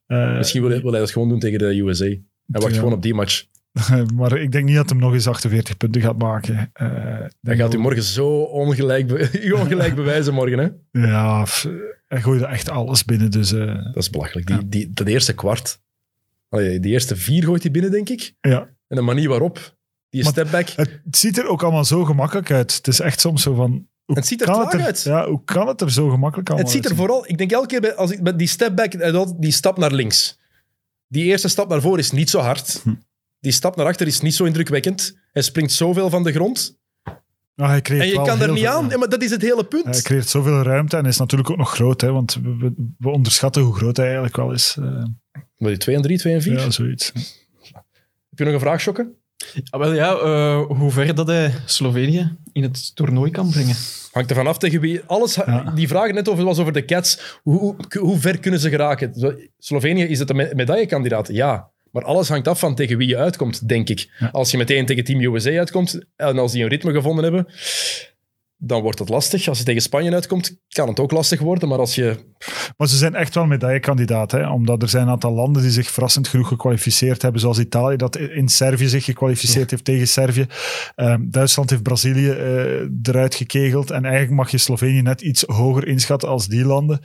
[0.07, 2.05] Eh, Misschien wil hij, wil hij dat gewoon doen tegen de USA.
[2.05, 2.79] Hij wacht Ja.
[2.79, 3.45] gewoon op die match.
[4.17, 6.71] maar ik denk niet dat hij nog eens 48 punten gaat maken.
[6.73, 6.87] Eh,
[7.41, 10.59] Hij gaat u morgen zo ongelijk, be- u ongelijk bewijzen morgen.
[10.59, 11.01] Hè?
[11.07, 11.47] Ja,
[12.09, 13.31] hij gooide echt alles binnen.
[13.31, 14.47] Dus Dat is belachelijk.
[14.47, 15.81] Die, die, dat eerste kwart.
[16.53, 18.35] Allee, die eerste vier gooit hij binnen, denk ik.
[18.41, 18.61] ja.
[18.89, 19.77] En de manier waarop.
[20.09, 20.69] Die Maar- stepback.
[20.69, 22.75] Het ziet er ook allemaal zo gemakkelijk uit.
[22.77, 23.87] Het is echt soms zo van...
[24.07, 25.03] Het ziet er er, uit.
[25.03, 27.29] Ja, hoe kan het er zo gemakkelijk allemaal Het ziet er vooral...
[27.29, 30.39] Ik denk elke keer bij, als ik, met die stepback, doet die stap naar links.
[31.09, 32.81] Die eerste stap naar voren is niet zo hard.
[32.83, 32.95] Hm.
[33.41, 35.19] Die stap naar achter is niet zo indrukwekkend.
[35.33, 36.79] Hij springt zoveel van de grond.
[37.55, 38.89] Ja, hij creëert En je kan er niet aan.
[38.89, 39.85] Ja, maar dat is het hele punt.
[39.85, 42.01] Hij creëert zoveel ruimte en is natuurlijk ook nog groot.
[42.01, 44.77] Hè, want we, we- we onderschatten hoe groot hij eigenlijk wel is.
[44.81, 45.05] Eh,
[45.63, 46.53] Wil je 2 en 3, 2 en 4?
[46.53, 47.13] ja, zoiets.
[48.29, 49.11] Heb je nog een vraag, Sjokke?
[49.71, 53.75] Ah, wel ja, eh, hoe ver dat hij Slovenië in het toernooi kan brengen.
[54.13, 55.01] Hangt ervan af tegen wie.
[55.07, 55.73] Alles, Ja.
[55.75, 57.39] Die vraag net over was over de Cats.
[57.43, 59.37] Hoe, hoe, hoe ver kunnen ze geraken?
[59.59, 61.29] Slovenië is het een me- medaillekandidaat?
[61.33, 61.71] Ja.
[61.91, 64.11] Maar alles hangt af van tegen wie je uitkomt, denk ik.
[64.19, 64.29] Ja.
[64.33, 67.47] Als je meteen tegen Team USA uitkomt en als die een ritme gevonden hebben,
[68.65, 69.49] dan wordt het lastig.
[69.49, 71.69] Als je tegen Spanje uitkomt, kan het ook lastig worden.
[71.69, 72.17] Maar als je...
[72.77, 74.31] Maar ze zijn echt wel medaillekandidaat.
[74.31, 74.51] Hè?
[74.51, 77.41] Omdat er zijn een aantal landen die zich verrassend genoeg gekwalificeerd hebben.
[77.41, 80.47] Zoals Italië, dat in Servië zich gekwalificeerd heeft tegen Servië.
[80.95, 83.91] Ehm, Duitsland heeft Brazilië eh, eruit gekegeld.
[83.91, 87.01] En eigenlijk mag je Slovenië net iets hoger inschatten als die landen.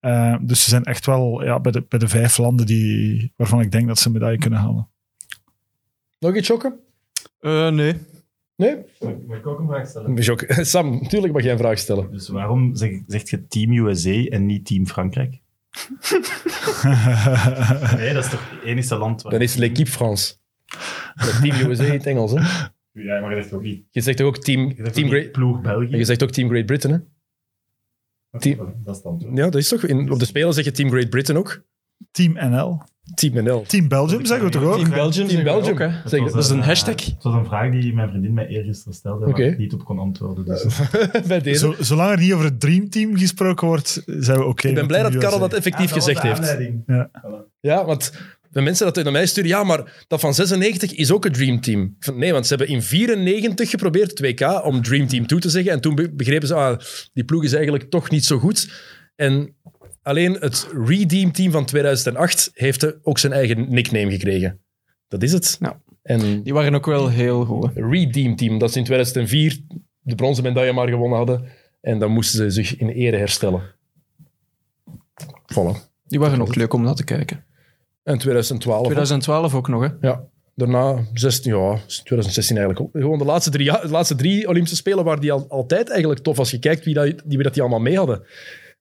[0.00, 3.60] Ehm, dus ze zijn echt wel ja, bij, de, bij de vijf landen die, waarvan
[3.60, 4.90] ik denk dat ze een medaille kunnen halen.
[6.18, 6.78] Nog iets, Sjokke?
[7.40, 7.96] Eh, nee.
[8.56, 8.76] Nee?
[9.26, 10.66] Mag ik ook een vraag stellen?
[10.66, 12.10] Sam, natuurlijk mag jij een vraag stellen.
[12.10, 15.30] Dus waarom zeg, zegt je Team USA en niet Team Frankrijk?
[17.96, 19.32] nee, dat is toch het enige land waar...
[19.32, 20.34] Dan is L'équipe France.
[21.40, 22.38] Team USA in het Engels, hè?
[22.92, 23.84] Ja, maar dat is ook niet...
[23.90, 25.32] Je zegt toch ook Team, team ook Great...
[25.32, 25.96] ploeg België.
[25.96, 26.92] Je zegt ook Team Great Britain,
[28.30, 28.38] hè?
[28.38, 29.28] team- Dat is dan toch?
[29.34, 29.84] Ja, dat is toch...
[29.84, 31.62] In, op de Spelen zeg je Team Great Britain ook.
[32.10, 32.82] Team NL.
[33.14, 33.64] Team NL.
[33.66, 34.76] Team Belgium zeggen we toch ook?
[34.76, 35.26] Team Belgium.
[35.28, 35.72] Team Belgium.
[35.72, 35.88] ook, hè.
[36.08, 37.04] Zeg, was Dat is een eh, hashtag.
[37.04, 39.98] Het was een vraag die mijn vriendin mij eergisteren stelde, waar ik niet op kon
[39.98, 40.44] antwoorden.
[40.44, 40.64] Dus.
[41.26, 41.58] Bij deze.
[41.58, 44.68] Zo, zolang er niet over het Dreamteam gesproken wordt, zijn we oké.
[44.68, 46.56] ik ben blij Team dat Karel dat effectief dat gezegd heeft.
[46.86, 47.10] Ja.
[47.60, 48.12] Ja, want
[48.50, 51.60] de mensen dat naar mij sturen, ja, maar dat van 96 is ook een Dream
[51.60, 51.96] Team.
[52.14, 55.72] Nee, want ze hebben in 94 geprobeerd, 2K, om Dream Team toe te zeggen.
[55.72, 56.78] En toen be- begrepen ze, ah,
[57.12, 58.70] die ploeg is eigenlijk toch niet zo goed.
[59.16, 59.54] En
[60.02, 64.60] alleen het Redeem Team van 2008 heeft er ook zijn eigen nickname gekregen.
[65.08, 65.56] Dat is het.
[65.60, 65.80] Ja.
[66.02, 67.70] En Die waren ook wel heel goed.
[67.74, 69.58] Redeem Team, dat ze in 2004
[70.00, 71.44] de bronzen medaille maar gewonnen hadden.
[71.80, 73.62] En dan moesten ze zich in ere herstellen.
[75.52, 75.90] Voilà.
[76.06, 77.44] Die waren ook leuk om naar te kijken.
[78.02, 78.82] En 2012.
[78.84, 80.08] 2012 ook nog, hè.
[80.08, 80.24] Ja.
[80.54, 83.02] Daarna, 16, ja, 2016 eigenlijk ook.
[83.02, 86.20] Gewoon de laatste drie, jaar- de laatste drie Olympische Spelen waren die al, altijd eigenlijk
[86.20, 88.22] tof als je kijkt wie, dat, die, wie dat die allemaal mee hadden.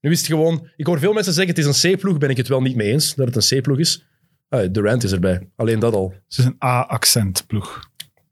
[0.02, 0.68] Nu is het gewoon...
[0.76, 2.92] Ik hoor veel mensen zeggen het is een C-ploeg, ben ik het wel niet mee
[2.92, 4.06] eens dat het een C-ploeg is.
[4.50, 5.48] Ah, Durant is erbij.
[5.56, 6.14] Alleen dat al.
[6.28, 7.90] Ze is een A-accent ploeg.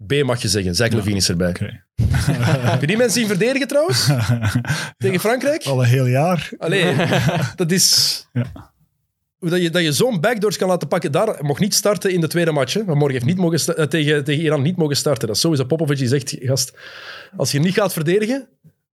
[0.08, 0.76] B mag je zeggen.
[0.76, 1.50] Zach Levine is erbij.
[1.50, 1.84] Oké.
[2.72, 4.10] Heb je die mensen zien verdedigen trouwens?
[4.98, 5.64] Tegen Frankrijk?
[5.64, 6.50] Al een heel jaar.
[6.58, 6.96] Allee,
[7.56, 8.28] dat is...
[8.34, 8.72] Ja.
[9.40, 12.28] Dat je, dat je zo'n backdoors kan laten pakken, daar mocht niet starten in de
[12.28, 12.74] tweede match.
[12.74, 12.84] Hè.
[12.84, 15.28] Maar morgen heeft niet mogen eh, tegen, tegen Iran niet mogen starten.
[15.28, 16.74] Dat is sowieso Popovic die zegt, gast,
[17.38, 18.48] als je niet gaat verdedigen,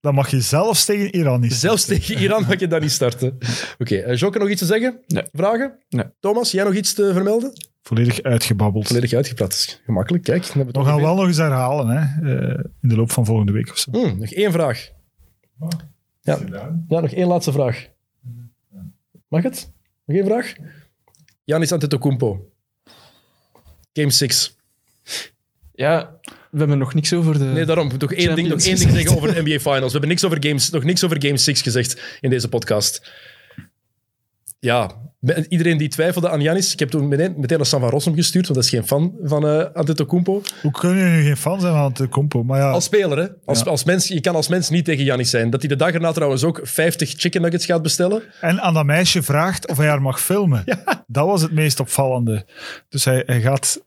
[0.07, 3.39] Dan mag je zelfs tegen Iran niet zelfs tegen Iran mag je daar niet starten.
[3.79, 5.01] Oké, eh, Jokke, nog iets te zeggen?
[5.07, 5.23] Nee.
[5.33, 5.79] Vragen?
[5.89, 6.05] Nee.
[6.21, 7.53] Thomas, jij nog iets te vermelden?
[7.83, 8.87] Volledig uitgebabbeld.
[8.87, 10.43] Volledig is Gemakkelijk, kijk.
[10.43, 13.11] dan hebben we We gaan nog wel nog eens herhalen hè, eh, in de loop
[13.11, 13.91] van volgende week of zo.
[13.91, 14.91] Hmm, nog één vraag.
[16.23, 16.39] Ja.
[16.89, 17.89] ja, nog één laatste vraag.
[19.29, 19.73] Mag het?
[20.05, 20.55] Nog één vraag?
[21.45, 22.51] Janis Antetokounmpo.
[23.93, 24.57] Game 6.
[25.73, 26.21] Ja,
[26.57, 27.45] we hebben nog niks over de...
[27.45, 27.91] Nee, daarom.
[27.99, 28.95] Nog één ding, nog één ding gezegd.
[28.95, 29.85] zeggen over de NBA Finals.
[29.85, 33.13] We hebben niks over games, nog niks over Game 6 gezegd in deze podcast.
[34.59, 34.91] ja,
[35.49, 38.45] iedereen die twijfelde aan Janis, ik heb toen meteen, meteen naar San van Rossum gestuurd,
[38.47, 40.43] want dat is geen fan van eh Antetokounmpo.
[40.63, 42.43] Hoe kun je nu geen fan zijn van Compo?
[42.45, 43.27] Maar ja, Als speler, hè.
[43.45, 43.65] Als, Ja.
[43.65, 45.51] als mens, je kan als mens niet tegen Janis zijn.
[45.51, 48.23] Dat hij de dag erna trouwens ook 50 chicken nuggets gaat bestellen.
[48.41, 50.65] En aan dat meisje vraagt of hij haar mag filmen.
[51.07, 52.47] Dat was het meest opvallende.
[52.89, 53.81] Dus hij, hij gaat...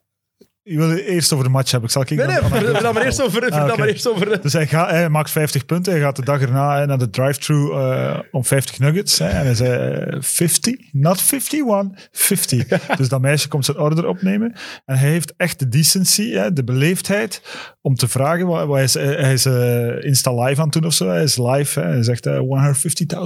[0.70, 1.90] Je wil het eerst over de match hebben.
[1.90, 3.46] Ik zal Nee, nee, dan- vertel vertel maar eerst over...
[3.46, 3.78] oké.
[3.78, 5.94] maar eerst over Dus hij, gaat, hij maakt 50 punten.
[5.94, 9.20] Hij gaat de dag erna hè, naar de drive-thru eh, om 50 nuggets.
[9.20, 12.68] Hè, en hij zei eh, 50, not 51, 50.
[12.98, 14.54] Dus dat meisje komt zijn order opnemen.
[14.86, 17.42] En hij heeft echt de decency, hè, de beleefdheid,
[17.82, 18.46] om te vragen.
[18.48, 21.08] Wat, hij is, hij is eh, Insta live aan het doen of zo.
[21.08, 21.80] Hij is live.
[21.80, 21.86] Hè.
[21.88, 22.40] Hij zegt eh,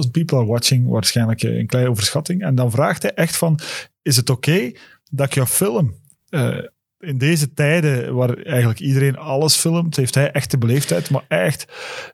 [0.04, 0.88] 150.000 people are watching.
[0.88, 2.42] Waarschijnlijk eh, een kleine overschatting.
[2.42, 3.58] En dan vraagt hij echt van,
[4.02, 4.72] is het oké
[5.10, 6.02] dat ik jou film?
[7.04, 11.64] In deze tijden waar eigenlijk iedereen alles filmt, heeft hij echt de beleefdheid, maar echt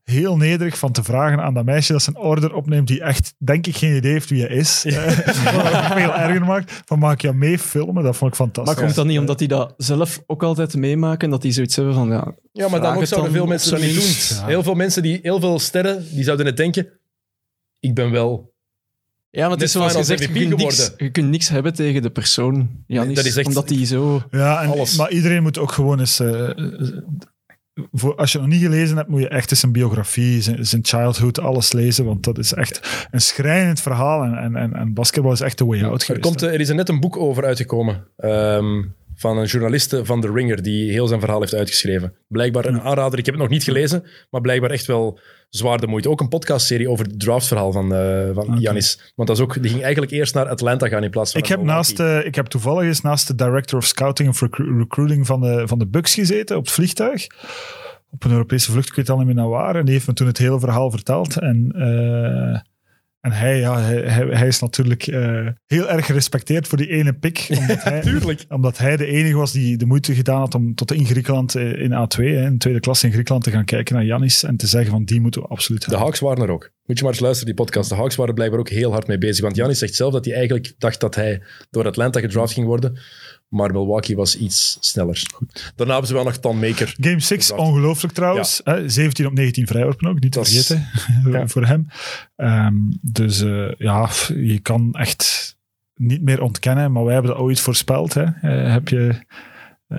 [0.05, 3.66] heel nederig van te vragen aan dat meisje dat zijn order opneemt, die echt, denk
[3.66, 4.84] ik, geen idee heeft wie hij is.
[4.91, 5.07] Eh,
[5.55, 6.82] Wat het veel erger maakt.
[6.84, 8.03] Van mag ik jou mee filmen?
[8.03, 8.74] Dat vond ik fantastisch.
[8.74, 11.30] Maar komt dat niet omdat die dat zelf ook altijd meemaken?
[11.30, 12.34] Dat die zoiets hebben van, ja...
[12.53, 13.95] Ja, maar dan ook zouden veel mensen dat niet
[14.38, 14.47] doen.
[14.47, 16.88] Heel veel mensen, die, heel veel sterren, die zouden het denken.
[17.80, 18.50] Ik ben wel...
[19.31, 22.11] Ja, maar het is zoals zegt, je kunt, niks, je kunt niks hebben tegen de
[22.11, 22.68] persoon.
[22.87, 24.22] Janis, dat is echt- Omdat die zo...
[24.31, 24.97] Ja, en, Alles.
[24.97, 26.20] maar iedereen moet ook gewoon eens...
[26.20, 26.51] eh,
[27.93, 30.66] voor, als je het nog niet gelezen hebt, moet je echt eens zijn biografie, zijn,
[30.66, 34.95] zijn childhood, alles lezen, want dat is echt een schrijnend verhaal en, en, en, en
[34.95, 36.24] basketbal is echt de way out Er, geweest.
[36.24, 38.05] komt, eh, er is er net een boek over uitgekomen.
[38.16, 38.83] ehm,
[39.21, 42.14] van een journaliste van The Ringer, die heel zijn verhaal heeft uitgeschreven.
[42.29, 43.18] Blijkbaar een aanrader.
[43.18, 45.18] Ik heb het nog niet gelezen, maar blijkbaar echt wel
[45.49, 46.09] zwaar de moeite.
[46.09, 49.12] Ook een podcastserie over het draftverhaal van, eh van Giannis.
[49.16, 51.47] Want dat is ook, die ging eigenlijk eerst naar Atlanta gaan in plaats van Ik
[51.47, 55.27] heb, naast, eh, ik heb toevallig eens naast de director of scouting of recru- recruiting
[55.27, 57.27] van de, van de Bucks gezeten op het vliegtuig.
[58.11, 59.77] Op een Europese vlucht, ik weet al niet meer naar waar.
[59.77, 61.39] En die heeft me toen het hele verhaal verteld.
[61.39, 62.61] En, eh,
[63.21, 67.12] en hij, ja, hij, hij, hij is natuurlijk eh, heel erg gerespecteerd voor die ene
[67.12, 67.47] pick.
[67.59, 68.45] Omdat hij, Tuurlijk.
[68.49, 71.83] omdat hij de enige was die de moeite gedaan had om tot in Griekenland, eh,
[71.83, 74.43] in A2, hè, in tweede klas in Griekenland, te gaan kijken naar Janis.
[74.43, 76.05] En te zeggen van die moeten we absoluut De hebben.
[76.07, 76.71] Hawks waren er ook.
[76.85, 77.89] Moet je maar eens luisteren, die podcast.
[77.89, 79.43] De Hawks waren er blijkbaar ook heel hard mee bezig.
[79.43, 82.99] Want Giannis zegt zelf dat hij eigenlijk dacht dat hij door Atlanta gedraft ging worden.
[83.51, 85.23] Maar Milwaukee was iets sneller.
[85.77, 86.95] Daarna hebben ze wel nog Tom Maker.
[87.01, 87.69] Game 6, Gedraft.
[87.69, 88.61] ongelooflijk trouwens.
[88.65, 90.89] Hè, 17 op 19 vrijworpen ook, niet te vergeten
[91.53, 91.87] voor hem.
[92.37, 95.57] Ehm, dus eh, ja, je kan echt
[95.95, 98.15] niet meer ontkennen, maar wij hebben dat ooit voorspeld.
[98.15, 98.23] Hè.
[98.25, 99.09] Eh, heb je,
[99.89, 99.99] eh,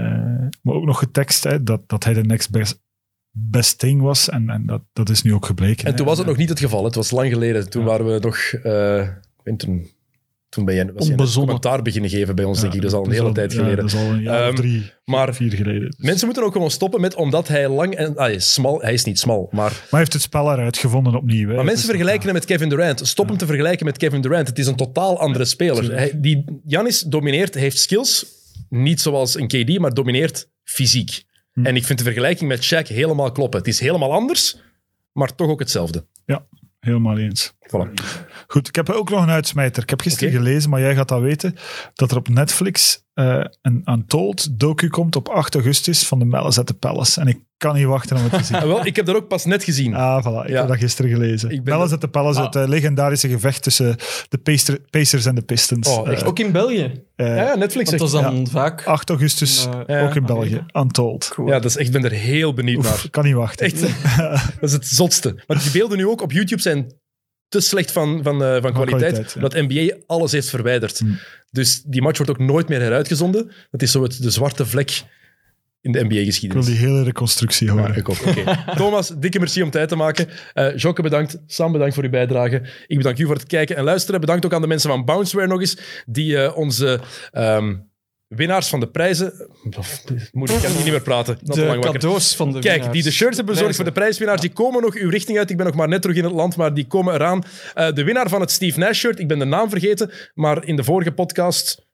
[0.62, 2.82] maar ook nog getekst hè, dat, dat hij de next best,
[3.32, 4.30] best thing was.
[4.30, 5.86] En, en dat, dat is nu ook gebleken.
[5.86, 6.84] En toen was het nog niet het geval.
[6.84, 7.70] Het was lang geleden.
[7.70, 8.38] Toen waren we nog...
[8.38, 9.08] eh,
[9.44, 9.68] weet
[10.52, 12.82] toen, ben je, was je een commentaar beginnen geven bij ons, Ja, denk ik.
[12.82, 13.78] Dat is al een hele al- tijd ja, geleden.
[13.78, 15.82] dat is al een jaar Ehm, drie, maar- vier geleden.
[15.82, 18.08] Dus- Mensen moeten ook gewoon stoppen met, omdat hij lang en...
[18.16, 18.82] Ah, hij is smal.
[18.82, 19.60] Hij is niet smal, maar...
[19.72, 21.48] Maar hij heeft het spel eruit gevonden opnieuw.
[21.50, 21.56] Hè.
[21.56, 23.08] Maar mensen Dus- vergelijken hem met Kevin Durant.
[23.08, 24.48] Stop hem te vergelijken met Kevin Durant.
[24.48, 25.92] Het is een totaal andere speler.
[25.96, 28.26] Hij, die, Giannis domineert, heeft skills.
[28.70, 31.24] Niet zoals een KD, maar domineert fysiek.
[31.54, 31.66] Hm.
[31.66, 33.60] En ik vind de vergelijking met Shaq helemaal kloppen.
[33.60, 34.58] Het is helemaal anders,
[35.14, 36.06] maar toch ook hetzelfde.
[36.26, 36.46] Ja,
[36.80, 37.54] helemaal eens.
[37.68, 37.94] Voilà.
[38.48, 39.84] Goed, ik heb ook nog een uitsmijter.
[39.84, 41.56] Ik heb gisteren gelezen, maar jij gaat dat weten,
[41.94, 46.60] dat er op Netflix eh, een Untold docu komt op 8 augustus van de Malice
[46.60, 47.20] at the Palace.
[47.22, 48.56] En ik kan niet wachten om het te zien.
[48.62, 49.94] Ah, wel, ik heb dat ook pas net gezien.
[49.96, 50.44] Ah, voilà.
[50.46, 50.60] Ik Ja.
[50.60, 51.50] heb dat gisteren gelezen.
[51.50, 52.46] Ik er- at the Palace, Ah.
[52.46, 53.96] het eh, legendarische gevecht tussen
[54.30, 55.88] de Pacer- Pacers en de Pistons.
[55.88, 56.22] Oh, echt?
[56.22, 57.04] Eh, Ook in België.
[57.16, 58.86] ja, ja, Netflix dat is dan vaak...
[58.86, 60.48] 8 augustus, ja, ook in België.
[60.56, 60.80] Amerika.
[60.80, 61.34] Untold.
[61.46, 63.02] Ja, dat is echt, ik ben er heel benieuwd Oef, naar.
[63.06, 63.66] ik kan niet wachten.
[63.66, 63.82] Echt,
[64.60, 65.44] dat is het zotste.
[65.48, 66.94] Maar die beelden nu ook op YouTube zijn
[67.52, 69.42] te slecht van, van, eh, van kwaliteit, kwaliteit, ja.
[69.42, 71.00] dat NBA alles heeft verwijderd.
[71.00, 71.20] Hmm.
[71.50, 73.52] Dus die match wordt ook nooit meer heruitgezonden.
[73.72, 75.04] Dat is zo het, de zwarte vlek
[75.82, 76.66] in de Ik wil NBA-geschiedenis.
[76.66, 77.88] die hele reconstructie horen.
[77.88, 78.18] Ja, ik ook.
[78.78, 80.28] Thomas, dikke merci om tijd te maken.
[80.54, 81.38] Eh Jocke, bedankt.
[81.48, 82.62] Sam, bedankt voor uw bijdrage.
[82.88, 84.20] Ik bedank u voor het kijken en luisteren.
[84.20, 87.00] Bedankt ook aan de mensen van Bounceware nog eens, die eh, onze
[87.32, 87.76] ehm,
[88.36, 89.48] winnaars van de prijzen...
[90.32, 91.38] Moeilijk, ik kan niet meer praten.
[91.42, 92.94] Dat De cadeaus van de Kijk, winnaars.
[92.94, 95.50] die de shirts hebben bezorgd voor de prijswinnaars, die komen nog uw richting uit.
[95.50, 97.44] Ik ben nog maar net terug in het land, maar die komen eraan.
[97.74, 100.76] Eh, de winnaar van het Steve Nash shirt, ik ben de naam vergeten, maar in
[100.76, 101.88] de vorige podcast,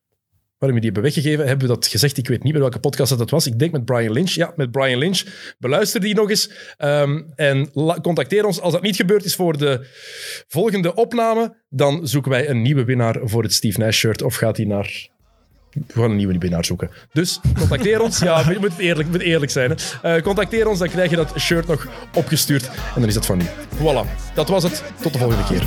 [0.58, 2.18] waarin we die hebben weggegeven, hebben we dat gezegd.
[2.18, 3.48] Ik weet niet meer welke podcast dat was.
[3.48, 4.32] Ik denk met Brian Lynch.
[4.32, 5.24] Ja, met Brian Lynch.
[5.60, 6.52] Beluister die nog eens.
[6.78, 7.72] Ehm, en
[8.02, 8.62] contacteer ons.
[8.62, 9.88] Als dat niet gebeurd is voor de
[10.48, 14.22] volgende opname, dan zoeken wij een nieuwe winnaar voor het Steve Nash shirt.
[14.22, 15.08] Of gaat hij naar
[15.72, 16.90] we gaan een nieuwe winnaar zoeken.
[17.14, 18.20] Dus contacteer ons.
[18.20, 19.76] Ja, je moet eerlijk, moet eerlijk zijn.
[20.02, 20.16] Hè.
[20.16, 22.66] Eh, contacteer ons, dan krijg je dat shirt nog opgestuurd.
[22.68, 23.46] En dan is dat van u.
[23.76, 24.84] Voilà, dat was het.
[25.02, 25.64] Tot de volgende keer.